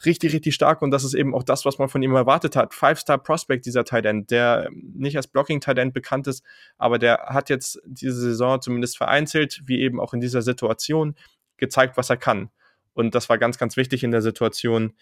[0.04, 2.74] richtig, richtig stark und das ist eben auch das, was man von ihm erwartet hat.
[2.74, 6.44] Five-Star-Prospect, dieser Tight End, der nicht als Blocking-Tight End bekannt ist,
[6.76, 11.14] aber der hat jetzt diese Saison zumindest vereinzelt, wie eben auch in dieser Situation,
[11.56, 12.50] gezeigt, was er kann.
[12.92, 14.92] Und das war ganz, ganz wichtig in der Situation.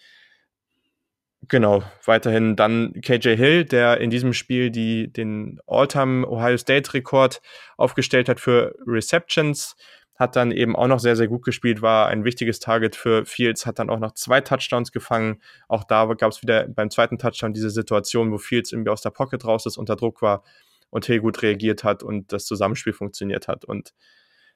[1.47, 7.41] Genau, weiterhin dann KJ Hill, der in diesem Spiel die, den All-Time Ohio State-Rekord
[7.77, 9.75] aufgestellt hat für Receptions
[10.15, 13.65] hat dann eben auch noch sehr, sehr gut gespielt, war ein wichtiges Target für Fields,
[13.65, 15.41] hat dann auch noch zwei Touchdowns gefangen.
[15.67, 19.09] Auch da gab es wieder beim zweiten Touchdown diese Situation, wo Fields irgendwie aus der
[19.09, 20.43] Pocket raus ist, unter Druck war
[20.89, 23.65] und Hill gut reagiert hat und das Zusammenspiel funktioniert hat.
[23.65, 23.93] Und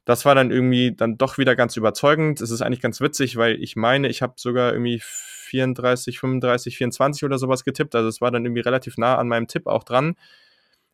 [0.06, 2.40] das war dann irgendwie dann doch wieder ganz überzeugend.
[2.40, 7.24] Es ist eigentlich ganz witzig, weil ich meine, ich habe sogar irgendwie 34, 35, 24
[7.26, 7.96] oder sowas getippt.
[7.96, 10.16] Also es war dann irgendwie relativ nah an meinem Tipp auch dran.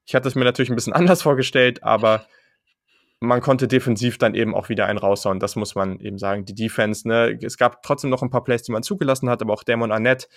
[0.07, 2.25] Ich hatte es mir natürlich ein bisschen anders vorgestellt, aber
[3.19, 5.39] man konnte defensiv dann eben auch wieder einen raushauen.
[5.39, 6.45] Das muss man eben sagen.
[6.45, 9.53] Die Defense, ne, es gab trotzdem noch ein paar Plays, die man zugelassen hat, aber
[9.53, 10.27] auch Damon Arnett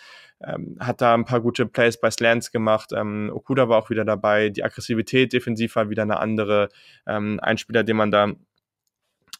[0.45, 2.93] ähm, hat da ein paar gute Plays bei Slants gemacht.
[2.95, 4.51] Ähm, Okuda war auch wieder dabei.
[4.51, 6.69] Die Aggressivität defensiv war wieder eine andere.
[7.07, 8.33] Ähm, ein Spieler, den man da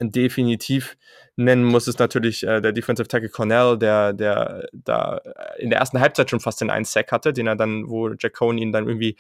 [0.01, 0.97] definitiv
[1.37, 5.21] nennen muss, ist natürlich äh, der Defensive Tackle Cornell, der, der da
[5.59, 8.35] in der ersten Halbzeit schon fast den einen Sack hatte, den er dann, wo Jack
[8.35, 9.17] Cohn ihn dann irgendwie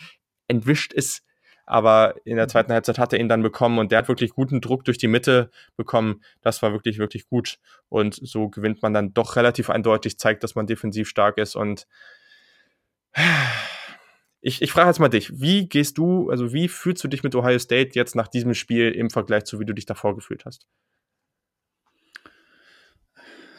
[0.47, 1.25] entwischt ist.
[1.69, 2.51] Aber in der mhm.
[2.51, 5.07] zweiten Halbzeit hat er ihn dann bekommen und der hat wirklich guten Druck durch die
[5.07, 6.23] Mitte bekommen.
[6.41, 7.59] Das war wirklich, wirklich gut.
[7.91, 11.87] Und so gewinnt man dann doch relativ eindeutig, zeigt, dass man defensiv stark ist und
[14.41, 17.35] ich, ich frage jetzt mal dich, wie gehst du, also wie fühlst du dich mit
[17.35, 20.67] Ohio State jetzt nach diesem Spiel im Vergleich zu wie du dich davor gefühlt hast?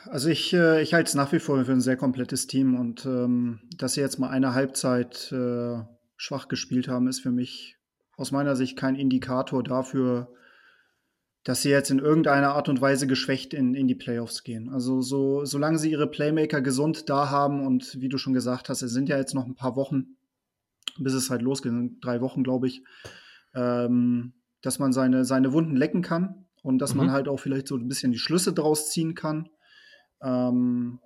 [0.05, 3.05] Also ich, äh, ich halte es nach wie vor für ein sehr komplettes Team und
[3.05, 5.84] ähm, dass sie jetzt mal eine Halbzeit äh,
[6.18, 7.78] schwach gespielt haben, ist für mich
[8.20, 10.30] aus meiner Sicht kein Indikator dafür,
[11.45, 14.70] dass sie jetzt in irgendeiner Art und Weise geschwächt in, in die Playoffs gehen.
[14.70, 18.82] Also so, solange sie ihre Playmaker gesund da haben und wie du schon gesagt hast,
[18.82, 20.17] es sind ja jetzt noch ein paar Wochen,
[20.97, 22.84] bis es halt losgeht, drei Wochen, glaube ich,
[23.55, 26.97] ähm, dass man seine, seine Wunden lecken kann und dass mhm.
[26.97, 29.47] man halt auch vielleicht so ein bisschen die Schlüsse draus ziehen kann.
[30.22, 30.99] Ähm,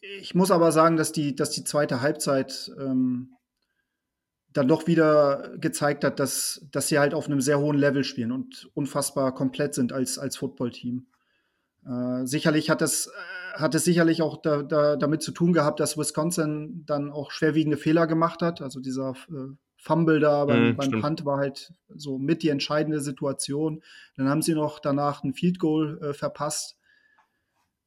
[0.00, 3.36] ich muss aber sagen, dass die, dass die zweite Halbzeit ähm,
[4.54, 8.32] dann doch wieder gezeigt hat, dass, dass sie halt auf einem sehr hohen Level spielen
[8.32, 11.06] und unfassbar komplett sind als, als Footballteam.
[11.84, 15.80] Äh, sicherlich hat es, äh, hat es sicherlich auch da, da, damit zu tun gehabt,
[15.80, 18.62] dass Wisconsin dann auch schwerwiegende Fehler gemacht hat.
[18.62, 23.00] Also dieser äh, Fumble da beim, mm, beim Punt war halt so mit die entscheidende
[23.00, 23.82] Situation.
[24.16, 26.78] Dann haben sie noch danach ein Field Goal äh, verpasst.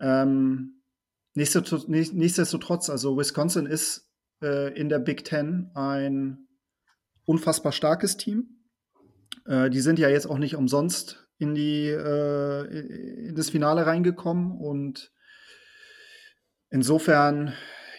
[0.01, 0.81] Ähm,
[1.33, 4.11] nichtsdestotrotz, nichtsdestotrotz, also Wisconsin ist
[4.41, 6.46] äh, in der Big Ten ein
[7.27, 8.63] unfassbar starkes Team.
[9.45, 14.57] Äh, die sind ja jetzt auch nicht umsonst in die äh, in das Finale reingekommen
[14.57, 15.11] und
[16.69, 17.53] insofern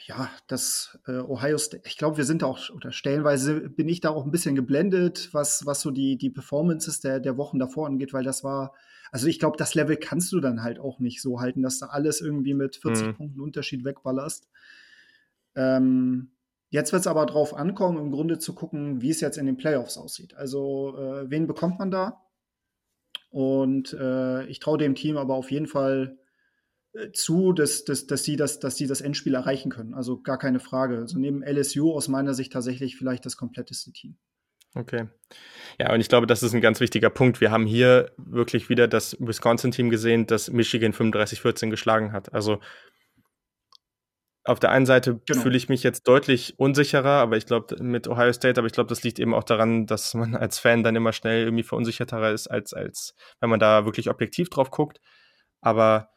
[0.06, 4.00] ja, das äh, Ohio State, ich glaube, wir sind da auch, oder stellenweise bin ich
[4.00, 7.86] da auch ein bisschen geblendet, was, was so die, die Performances der, der Wochen davor
[7.86, 8.74] angeht, weil das war,
[9.12, 11.86] also ich glaube, das Level kannst du dann halt auch nicht so halten, dass du
[11.86, 13.16] alles irgendwie mit 40 mhm.
[13.16, 14.48] Punkten Unterschied wegballerst.
[15.54, 16.30] Ähm,
[16.70, 19.56] jetzt wird es aber drauf ankommen, im Grunde zu gucken, wie es jetzt in den
[19.56, 20.34] Playoffs aussieht.
[20.34, 22.22] Also, äh, wen bekommt man da?
[23.30, 26.18] Und äh, ich traue dem Team aber auf jeden Fall
[26.92, 29.94] äh, zu, dass, dass, dass, sie das, dass sie das Endspiel erreichen können.
[29.94, 30.98] Also gar keine Frage.
[30.98, 34.16] Also neben LSU aus meiner Sicht tatsächlich vielleicht das kompletteste Team.
[34.74, 35.08] Okay.
[35.78, 37.40] Ja, und ich glaube, das ist ein ganz wichtiger Punkt.
[37.40, 42.32] Wir haben hier wirklich wieder das Wisconsin-Team gesehen, das Michigan 35-14 geschlagen hat.
[42.32, 42.60] Also
[44.48, 45.42] auf der einen Seite genau.
[45.42, 48.88] fühle ich mich jetzt deutlich unsicherer, aber ich glaube mit Ohio State, aber ich glaube,
[48.88, 52.46] das liegt eben auch daran, dass man als Fan dann immer schnell irgendwie verunsicherter ist,
[52.48, 55.00] als, als wenn man da wirklich objektiv drauf guckt.
[55.60, 56.08] Aber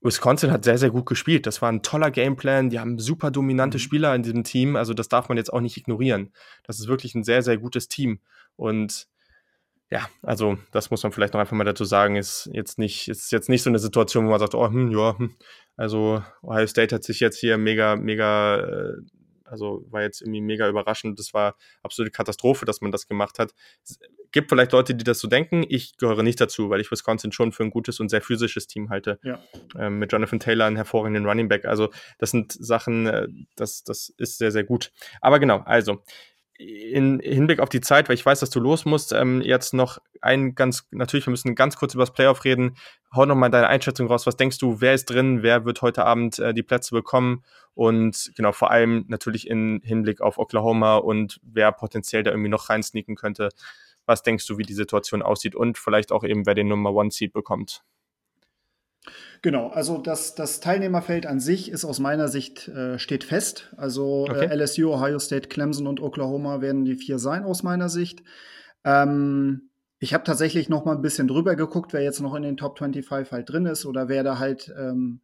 [0.00, 1.46] Wisconsin hat sehr, sehr gut gespielt.
[1.46, 2.70] Das war ein toller Gameplan.
[2.70, 3.82] Die haben super dominante mhm.
[3.82, 4.76] Spieler in diesem Team.
[4.76, 6.32] Also das darf man jetzt auch nicht ignorieren.
[6.64, 8.20] Das ist wirklich ein sehr, sehr gutes Team.
[8.56, 9.08] Und
[9.90, 13.32] ja, also das muss man vielleicht noch einfach mal dazu sagen, ist jetzt nicht, ist
[13.32, 15.36] jetzt nicht so eine Situation, wo man sagt, oh, hm, ja, hm.
[15.80, 18.96] Also Ohio State hat sich jetzt hier mega, mega, äh,
[19.44, 21.18] also war jetzt irgendwie mega überraschend.
[21.18, 23.54] Das war absolute Katastrophe, dass man das gemacht hat.
[23.82, 23.98] Es
[24.30, 25.64] gibt vielleicht Leute, die das so denken.
[25.66, 28.90] Ich gehöre nicht dazu, weil ich Wisconsin schon für ein gutes und sehr physisches Team
[28.90, 29.18] halte.
[29.22, 29.42] Ja.
[29.78, 31.64] Ähm, mit Jonathan Taylor, einen hervorragenden Running Back.
[31.64, 34.92] Also das sind Sachen, äh, das, das ist sehr, sehr gut.
[35.22, 36.02] Aber genau, also
[36.60, 39.98] in Hinblick auf die Zeit, weil ich weiß, dass du los musst, ähm, jetzt noch
[40.20, 42.76] ein ganz, natürlich, wir müssen ganz kurz über das Playoff reden.
[43.14, 44.26] Hau noch mal deine Einschätzung raus.
[44.26, 45.42] Was denkst du, wer ist drin?
[45.42, 47.44] Wer wird heute Abend äh, die Plätze bekommen?
[47.74, 52.68] Und genau, vor allem natürlich in Hinblick auf Oklahoma und wer potenziell da irgendwie noch
[52.68, 53.48] reinsneaken könnte.
[54.04, 55.54] Was denkst du, wie die Situation aussieht?
[55.54, 57.82] Und vielleicht auch eben, wer den Nummer One Seed bekommt?
[59.42, 63.72] Genau, also das, das Teilnehmerfeld an sich ist aus meiner Sicht äh, steht fest.
[63.76, 64.46] Also äh, okay.
[64.46, 68.22] äh, LSU, Ohio State, Clemson und Oklahoma werden die vier sein aus meiner Sicht.
[68.84, 72.56] Ähm, ich habe tatsächlich noch mal ein bisschen drüber geguckt, wer jetzt noch in den
[72.56, 75.20] Top 25 halt drin ist oder wer da halt ähm,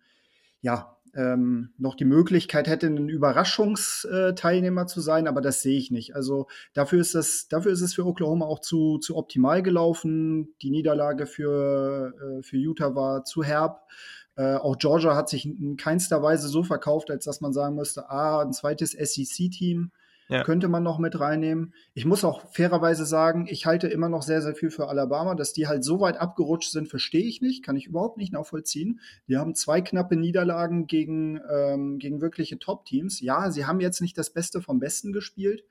[0.60, 6.14] ja ähm, noch die Möglichkeit hätte, ein Überraschungsteilnehmer zu sein, aber das sehe ich nicht.
[6.14, 10.54] Also dafür ist das, dafür ist es für Oklahoma auch zu, zu optimal gelaufen.
[10.60, 13.88] Die Niederlage für, äh, für Utah war zu herb.
[14.36, 18.10] Äh, auch Georgia hat sich in keinster Weise so verkauft, als dass man sagen müsste,
[18.10, 19.90] ah, ein zweites SEC-Team.
[20.28, 20.42] Ja.
[20.42, 21.74] könnte man noch mit reinnehmen.
[21.94, 25.34] Ich muss auch fairerweise sagen, ich halte immer noch sehr, sehr viel für Alabama.
[25.34, 29.00] Dass die halt so weit abgerutscht sind, verstehe ich nicht, kann ich überhaupt nicht nachvollziehen.
[29.28, 33.20] Die haben zwei knappe Niederlagen gegen, ähm, gegen wirkliche Top-Teams.
[33.20, 35.64] Ja, sie haben jetzt nicht das Beste vom Besten gespielt,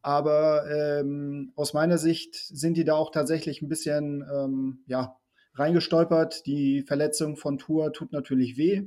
[0.00, 5.16] aber ähm, aus meiner Sicht sind die da auch tatsächlich ein bisschen ähm, ja,
[5.54, 6.46] reingestolpert.
[6.46, 8.84] Die Verletzung von Tour tut natürlich weh,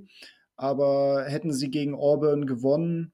[0.55, 3.11] aber hätten sie gegen Auburn gewonnen,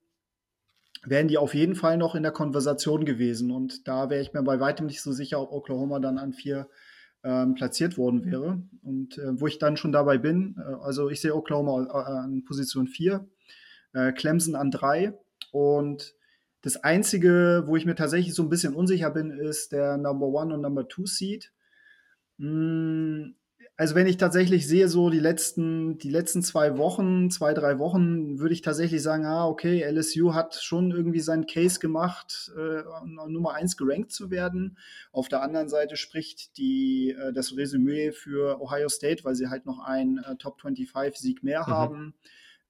[1.10, 3.52] wären die auf jeden Fall noch in der Konversation gewesen.
[3.52, 6.68] Und da wäre ich mir bei weitem nicht so sicher, ob Oklahoma dann an vier
[7.24, 8.62] ähm, platziert worden wäre.
[8.84, 12.44] Und äh, wo ich dann schon dabei bin, äh, also ich sehe Oklahoma äh, an
[12.46, 13.28] Position 4,
[13.94, 15.14] äh, Clemson an 3
[15.52, 16.14] und
[16.62, 20.54] das Einzige, wo ich mir tatsächlich so ein bisschen unsicher bin, ist der Number One
[20.54, 21.52] und Number Two Seed.
[22.40, 23.36] Hm,
[23.80, 28.40] also wenn ich tatsächlich sehe, so die letzten, die letzten zwei Wochen, zwei, drei Wochen,
[28.40, 33.54] würde ich tatsächlich sagen, ah, okay, LSU hat schon irgendwie seinen Case gemacht, äh, Nummer
[33.54, 34.80] eins gerankt zu werden.
[35.12, 39.68] Auf der anderen Seite spricht die, äh, das Resümee für Ohio State, weil sie halt
[39.68, 41.68] noch einen äh, Top 25 Sieg mehr mhm.
[41.68, 42.14] haben.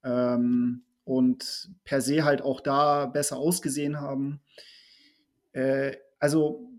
[0.04, 4.42] Ähm, und per se halt auch da besser ausgesehen haben.
[5.54, 6.70] Äh, also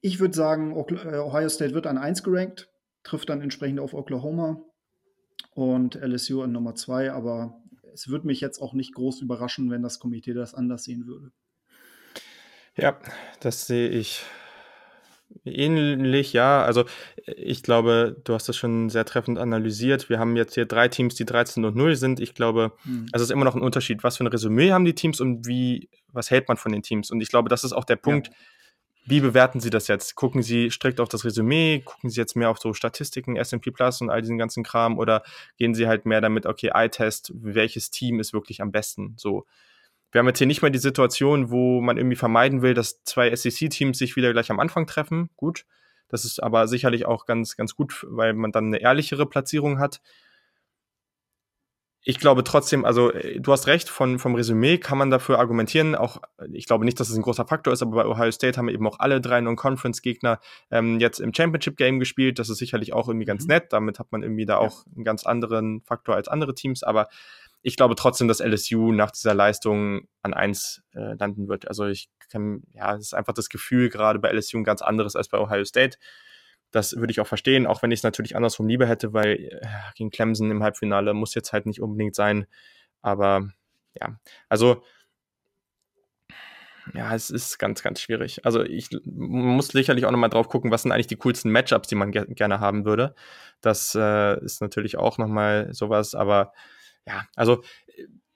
[0.00, 2.69] ich würde sagen, äh, Ohio State wird an 1 gerankt
[3.02, 4.62] trifft dann entsprechend auf Oklahoma
[5.54, 7.60] und LSU an Nummer 2, aber
[7.92, 11.32] es würde mich jetzt auch nicht groß überraschen, wenn das Komitee das anders sehen würde.
[12.76, 12.98] Ja,
[13.40, 14.22] das sehe ich
[15.44, 16.62] ähnlich, ja.
[16.62, 16.84] Also
[17.26, 20.08] ich glaube, du hast das schon sehr treffend analysiert.
[20.08, 22.20] Wir haben jetzt hier drei Teams, die 13 und 0 sind.
[22.20, 23.06] Ich glaube, hm.
[23.12, 25.46] also es ist immer noch ein Unterschied, was für ein Resümee haben die Teams und
[25.46, 27.10] wie, was hält man von den Teams.
[27.10, 28.34] Und ich glaube, das ist auch der Punkt, ja.
[29.06, 30.14] Wie bewerten Sie das jetzt?
[30.14, 31.80] Gucken Sie strikt auf das Resümee?
[31.84, 34.98] Gucken Sie jetzt mehr auf so Statistiken, S&P Plus und all diesen ganzen Kram?
[34.98, 35.22] Oder
[35.56, 39.14] gehen Sie halt mehr damit, okay, Eye-Test, welches Team ist wirklich am besten?
[39.16, 39.46] So.
[40.12, 43.34] Wir haben jetzt hier nicht mal die Situation, wo man irgendwie vermeiden will, dass zwei
[43.34, 45.30] SEC-Teams sich wieder gleich am Anfang treffen.
[45.36, 45.64] Gut.
[46.08, 50.00] Das ist aber sicherlich auch ganz, ganz gut, weil man dann eine ehrlichere Platzierung hat
[52.02, 55.94] ich glaube trotzdem, also äh, du hast recht, von, vom Resümee kann man dafür argumentieren.
[55.94, 56.18] Auch
[56.52, 58.74] ich glaube nicht, dass es ein großer Faktor ist, aber bei Ohio State haben wir
[58.74, 60.40] eben auch alle drei Non-Conference-Gegner
[60.70, 62.38] ähm, jetzt im Championship-Game gespielt.
[62.38, 63.48] Das ist sicherlich auch irgendwie ganz mhm.
[63.48, 63.72] nett.
[63.72, 64.58] Damit hat man irgendwie da ja.
[64.60, 66.82] auch einen ganz anderen Faktor als andere Teams.
[66.82, 67.08] Aber
[67.62, 71.68] ich glaube trotzdem, dass LSU nach dieser Leistung an eins äh, landen wird.
[71.68, 75.16] Also ich kann, ja, es ist einfach das Gefühl gerade bei LSU ein ganz anderes
[75.16, 75.98] als bei Ohio State.
[76.70, 79.66] Das würde ich auch verstehen, auch wenn ich es natürlich andersrum lieber hätte, weil äh,
[79.94, 82.46] gegen Clemson im Halbfinale muss jetzt halt nicht unbedingt sein.
[83.02, 83.48] Aber
[83.94, 84.18] ja,
[84.48, 84.82] also
[86.94, 88.44] ja, es ist ganz, ganz schwierig.
[88.44, 91.94] Also ich muss sicherlich auch nochmal drauf gucken, was sind eigentlich die coolsten Matchups, die
[91.94, 93.14] man ge gerne haben würde.
[93.60, 96.52] Das äh, ist natürlich auch nochmal sowas, aber
[97.06, 97.62] ja, also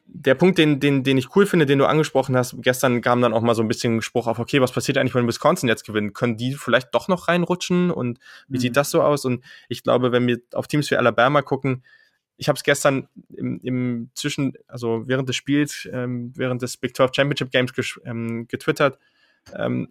[0.07, 3.33] der Punkt, den, den, den ich cool finde, den du angesprochen hast, gestern kam dann
[3.33, 6.15] auch mal so ein bisschen Spruch auf, okay, was passiert eigentlich, wenn Wisconsin jetzt gewinnt?
[6.15, 7.91] Können die vielleicht doch noch reinrutschen?
[7.91, 8.61] Und wie mhm.
[8.61, 9.25] sieht das so aus?
[9.25, 11.83] Und ich glaube, wenn wir auf Teams wie Alabama gucken,
[12.37, 16.97] ich habe es gestern im, im Zwischen, also während des Spiels, ähm, während des Big
[16.97, 17.73] 12 Championship Games
[18.05, 18.99] ähm, getwittert,
[19.57, 19.89] ähm,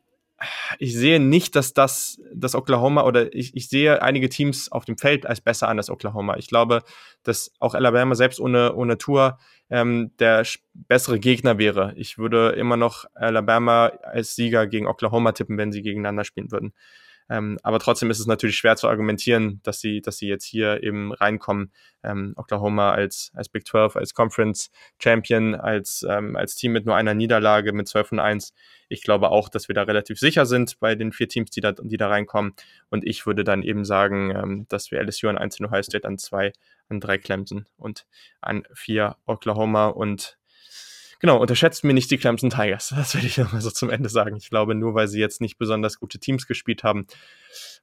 [0.79, 4.97] ich sehe nicht, dass das, das Oklahoma oder ich, ich sehe einige Teams auf dem
[4.97, 6.37] Feld als besser an als Oklahoma.
[6.37, 6.83] Ich glaube,
[7.23, 9.37] dass auch Alabama selbst ohne, ohne Tour
[9.69, 11.93] ähm, der bessere Gegner wäre.
[11.95, 16.73] Ich würde immer noch Alabama als Sieger gegen Oklahoma tippen, wenn sie gegeneinander spielen würden.
[17.29, 20.83] Ähm, aber trotzdem ist es natürlich schwer zu argumentieren, dass sie, dass sie jetzt hier
[20.83, 21.71] eben reinkommen.
[22.03, 24.71] Ähm, Oklahoma als, als Big 12, als Conference
[25.01, 28.53] Champion, als, ähm, als Team mit nur einer Niederlage mit 12 und 1.
[28.89, 31.71] Ich glaube auch, dass wir da relativ sicher sind bei den vier Teams, die da,
[31.71, 32.53] die da reinkommen.
[32.89, 36.07] Und ich würde dann eben sagen, ähm, dass wir LSU an 1 in Ohio State,
[36.07, 36.51] an 2
[36.89, 38.05] an 3 Clemson und
[38.41, 40.37] an 4 Oklahoma und
[41.23, 42.93] Genau, unterschätzt mir nicht die Clemson Tigers.
[42.97, 44.35] Das will ich nochmal so zum Ende sagen.
[44.35, 47.07] Ich glaube, nur weil sie jetzt nicht besonders gute Teams gespielt haben,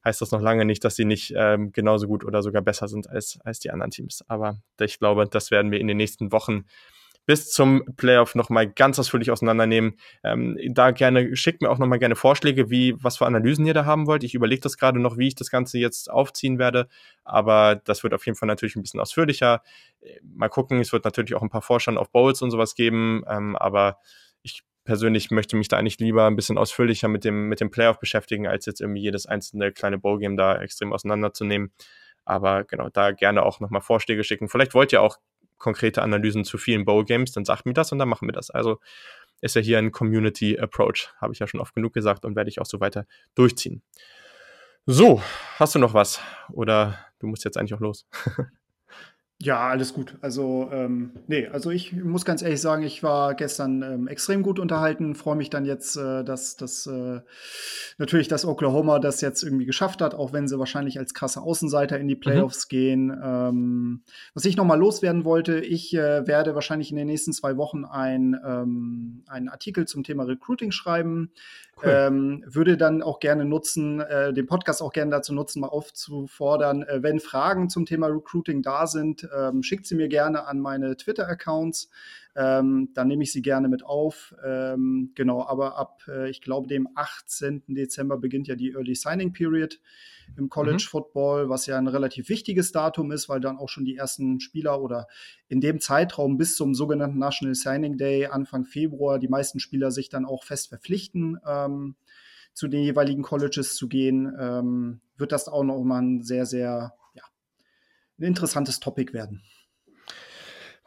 [0.05, 3.09] heißt das noch lange nicht, dass sie nicht ähm, genauso gut oder sogar besser sind
[3.09, 4.23] als, als die anderen Teams.
[4.27, 6.65] Aber ich glaube, das werden wir in den nächsten Wochen
[7.25, 9.97] bis zum Playoff nochmal ganz ausführlich auseinandernehmen.
[10.23, 13.85] Ähm, da gerne, schickt mir auch nochmal gerne Vorschläge, wie, was für Analysen ihr da
[13.85, 14.23] haben wollt.
[14.23, 16.87] Ich überlege das gerade noch, wie ich das Ganze jetzt aufziehen werde,
[17.23, 19.61] aber das wird auf jeden Fall natürlich ein bisschen ausführlicher.
[20.23, 23.55] Mal gucken, es wird natürlich auch ein paar Vorstand auf Bowls und sowas geben, ähm,
[23.55, 23.99] aber
[24.41, 27.99] ich persönlich möchte mich da eigentlich lieber ein bisschen ausführlicher mit dem, mit dem Playoff
[27.99, 31.71] beschäftigen, als jetzt irgendwie jedes einzelne kleine Bowlgame da extrem auseinanderzunehmen.
[32.25, 34.47] Aber genau, da gerne auch nochmal Vorschläge schicken.
[34.49, 35.17] Vielleicht wollt ihr auch
[35.61, 38.49] konkrete Analysen zu vielen Bowl-Games, dann sagt mir das und dann machen wir das.
[38.49, 38.79] Also
[39.41, 42.49] ist ja hier ein Community Approach, habe ich ja schon oft genug gesagt und werde
[42.49, 43.05] ich auch so weiter
[43.35, 43.81] durchziehen.
[44.85, 45.21] So,
[45.57, 46.19] hast du noch was?
[46.51, 48.07] Oder du musst jetzt eigentlich auch los?
[49.43, 50.17] Ja, alles gut.
[50.21, 54.59] Also, ähm, nee, also ich muss ganz ehrlich sagen, ich war gestern ähm, extrem gut
[54.59, 55.15] unterhalten.
[55.15, 57.21] Freue mich dann jetzt, äh, dass, dass äh,
[57.97, 61.97] natürlich, dass Oklahoma das jetzt irgendwie geschafft hat, auch wenn sie wahrscheinlich als krasse Außenseiter
[61.99, 62.19] in die mhm.
[62.19, 62.69] Playoffs mhm.
[62.69, 63.19] gehen.
[63.23, 64.03] Ähm,
[64.35, 67.83] was ich noch mal loswerden wollte, ich äh, werde wahrscheinlich in den nächsten zwei Wochen
[67.83, 71.31] ein, ähm, einen Artikel zum Thema Recruiting schreiben.
[71.77, 71.89] Cool.
[71.89, 76.83] Ähm, würde dann auch gerne nutzen, äh, den Podcast auch gerne dazu nutzen, mal aufzufordern,
[76.83, 80.95] äh, wenn Fragen zum Thema Recruiting da sind, ähm, schickt sie mir gerne an meine
[80.95, 81.89] Twitter-Accounts.
[82.35, 84.33] Ähm, dann nehme ich sie gerne mit auf.
[84.43, 87.63] Ähm, genau, aber ab, äh, ich glaube, dem 18.
[87.67, 89.79] Dezember beginnt ja die Early Signing Period
[90.37, 90.89] im College mhm.
[90.89, 94.81] Football, was ja ein relativ wichtiges Datum ist, weil dann auch schon die ersten Spieler
[94.81, 95.07] oder
[95.49, 100.09] in dem Zeitraum bis zum sogenannten National Signing Day Anfang Februar die meisten Spieler sich
[100.09, 101.37] dann auch fest verpflichten.
[101.45, 101.95] Ähm,
[102.53, 106.93] zu den jeweiligen Colleges zu gehen, ähm, wird das auch noch mal ein sehr, sehr
[108.21, 109.41] ein interessantes Topic werden.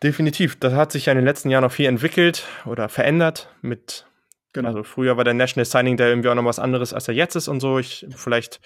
[0.03, 0.59] Definitiv.
[0.59, 4.07] Das hat sich ja in den letzten Jahren noch viel entwickelt oder verändert mit
[4.55, 4.69] Genau.
[4.69, 7.35] Also früher war der National Signing Day irgendwie auch noch was anderes, als er jetzt
[7.35, 7.81] ist und so.
[7.81, 8.61] Ich, vielleicht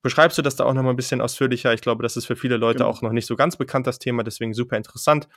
[0.00, 1.74] beschreibst du das da auch noch mal ein bisschen ausführlicher.
[1.74, 2.90] Ich glaube, das ist für viele Leute genau.
[2.90, 5.28] auch noch nicht so ganz bekannt, das Thema, deswegen super interessant.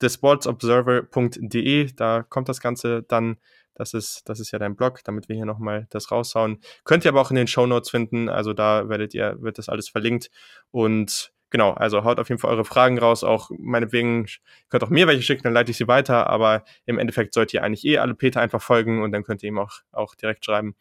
[0.00, 3.36] thesportsobserver.de, da kommt das Ganze dann.
[3.74, 6.60] Das ist, das ist ja dein Blog, damit wir hier nochmal das raushauen.
[6.84, 8.30] Könnt ihr aber auch in den Show Notes finden.
[8.30, 10.30] Also da werdet ihr, wird das alles verlinkt.
[10.70, 14.26] Und genau, also haut auf jeden Fall eure Fragen raus, auch meinetwegen,
[14.68, 17.62] könnt auch mir welche schicken, dann leite ich sie weiter, aber im Endeffekt sollt ihr
[17.62, 20.74] eigentlich eh alle Peter einfach folgen und dann könnt ihr ihm auch, auch direkt schreiben.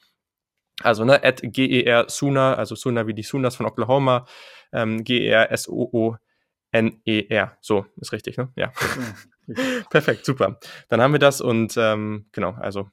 [0.82, 4.26] Also, ne, at GER Suna, also Suna wie die Sunas von Oklahoma,
[4.74, 6.18] ähm, G-E-R-S-O-O-N-E-R.
[7.62, 8.52] So, ist richtig, ne?
[8.56, 8.74] Ja.
[9.48, 9.54] ja
[9.90, 10.60] Perfekt, super.
[10.90, 12.90] Dann haben wir das und ähm, genau, also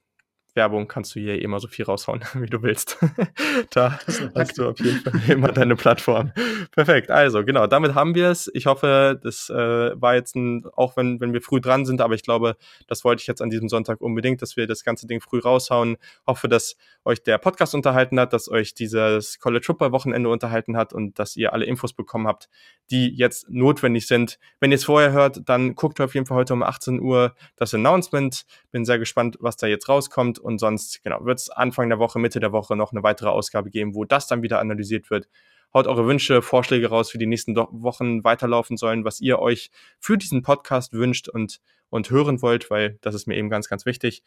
[0.55, 2.99] Werbung kannst du hier immer so viel raushauen, wie du willst.
[3.71, 3.99] da
[4.35, 6.33] hast du auf jeden Fall immer deine Plattform.
[6.73, 7.11] Perfekt.
[7.11, 8.51] Also, genau, damit haben wir es.
[8.55, 9.55] Ich hoffe, das äh,
[10.01, 13.21] war jetzt ein, auch wenn, wenn wir früh dran sind, aber ich glaube, das wollte
[13.21, 15.97] ich jetzt an diesem Sonntag unbedingt, dass wir das ganze Ding früh raushauen.
[16.27, 20.93] Hoffe, dass euch der Podcast unterhalten hat, dass euch dieses College Football Wochenende unterhalten hat
[20.93, 22.49] und dass ihr alle Infos bekommen habt,
[22.91, 24.39] die jetzt notwendig sind.
[24.61, 27.75] Wenn ihr es vorher hört, dann guckt auf jeden Fall heute um 18 Uhr das
[27.75, 28.45] Announcement.
[28.71, 32.19] Bin sehr gespannt, was da jetzt rauskommt und sonst, genau, wird es Anfang der Woche,
[32.19, 35.29] Mitte der Woche noch eine weitere Ausgabe geben, wo das dann wieder analysiert wird.
[35.75, 40.19] Haut eure Wünsche, Vorschläge raus, wie die nächsten Wochen weiterlaufen sollen, was ihr euch für
[40.19, 44.23] diesen Podcast wünscht und, und hören wollt, weil das ist mir eben ganz, ganz wichtig.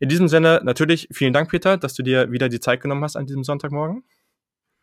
[0.00, 3.16] In diesem Sinne natürlich vielen Dank, Peter, dass du dir wieder die Zeit genommen hast
[3.16, 4.04] an diesem Sonntagmorgen.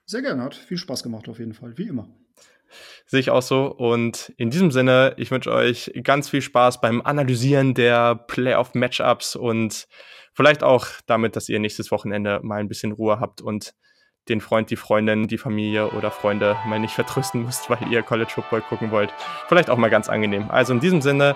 [0.06, 2.08] Sehr gerne, hat viel Spaß gemacht auf jeden Fall, wie immer.
[3.06, 3.66] Sehe ich auch so.
[3.66, 9.88] Und in diesem Sinne, ich wünsche euch ganz viel Spaß beim Analysieren der Playoff-Matchups und
[10.34, 13.74] vielleicht auch damit, dass ihr nächstes Wochenende mal ein bisschen Ruhe habt und
[14.28, 18.30] den Freund, die Freundin, die Familie oder Freunde mal nicht vertrösten müsst, weil ihr College
[18.30, 19.14] Football gucken wollt.
[19.48, 20.52] Vielleicht auch mal ganz angenehm.
[20.52, 21.36] Also in diesem Sinne,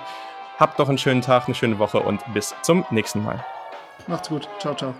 [0.59, 3.43] habt doch einen schönen Tag, eine schöne Woche und bis zum nächsten Mal.
[4.07, 4.47] Macht's gut.
[4.59, 4.93] Ciao, ciao.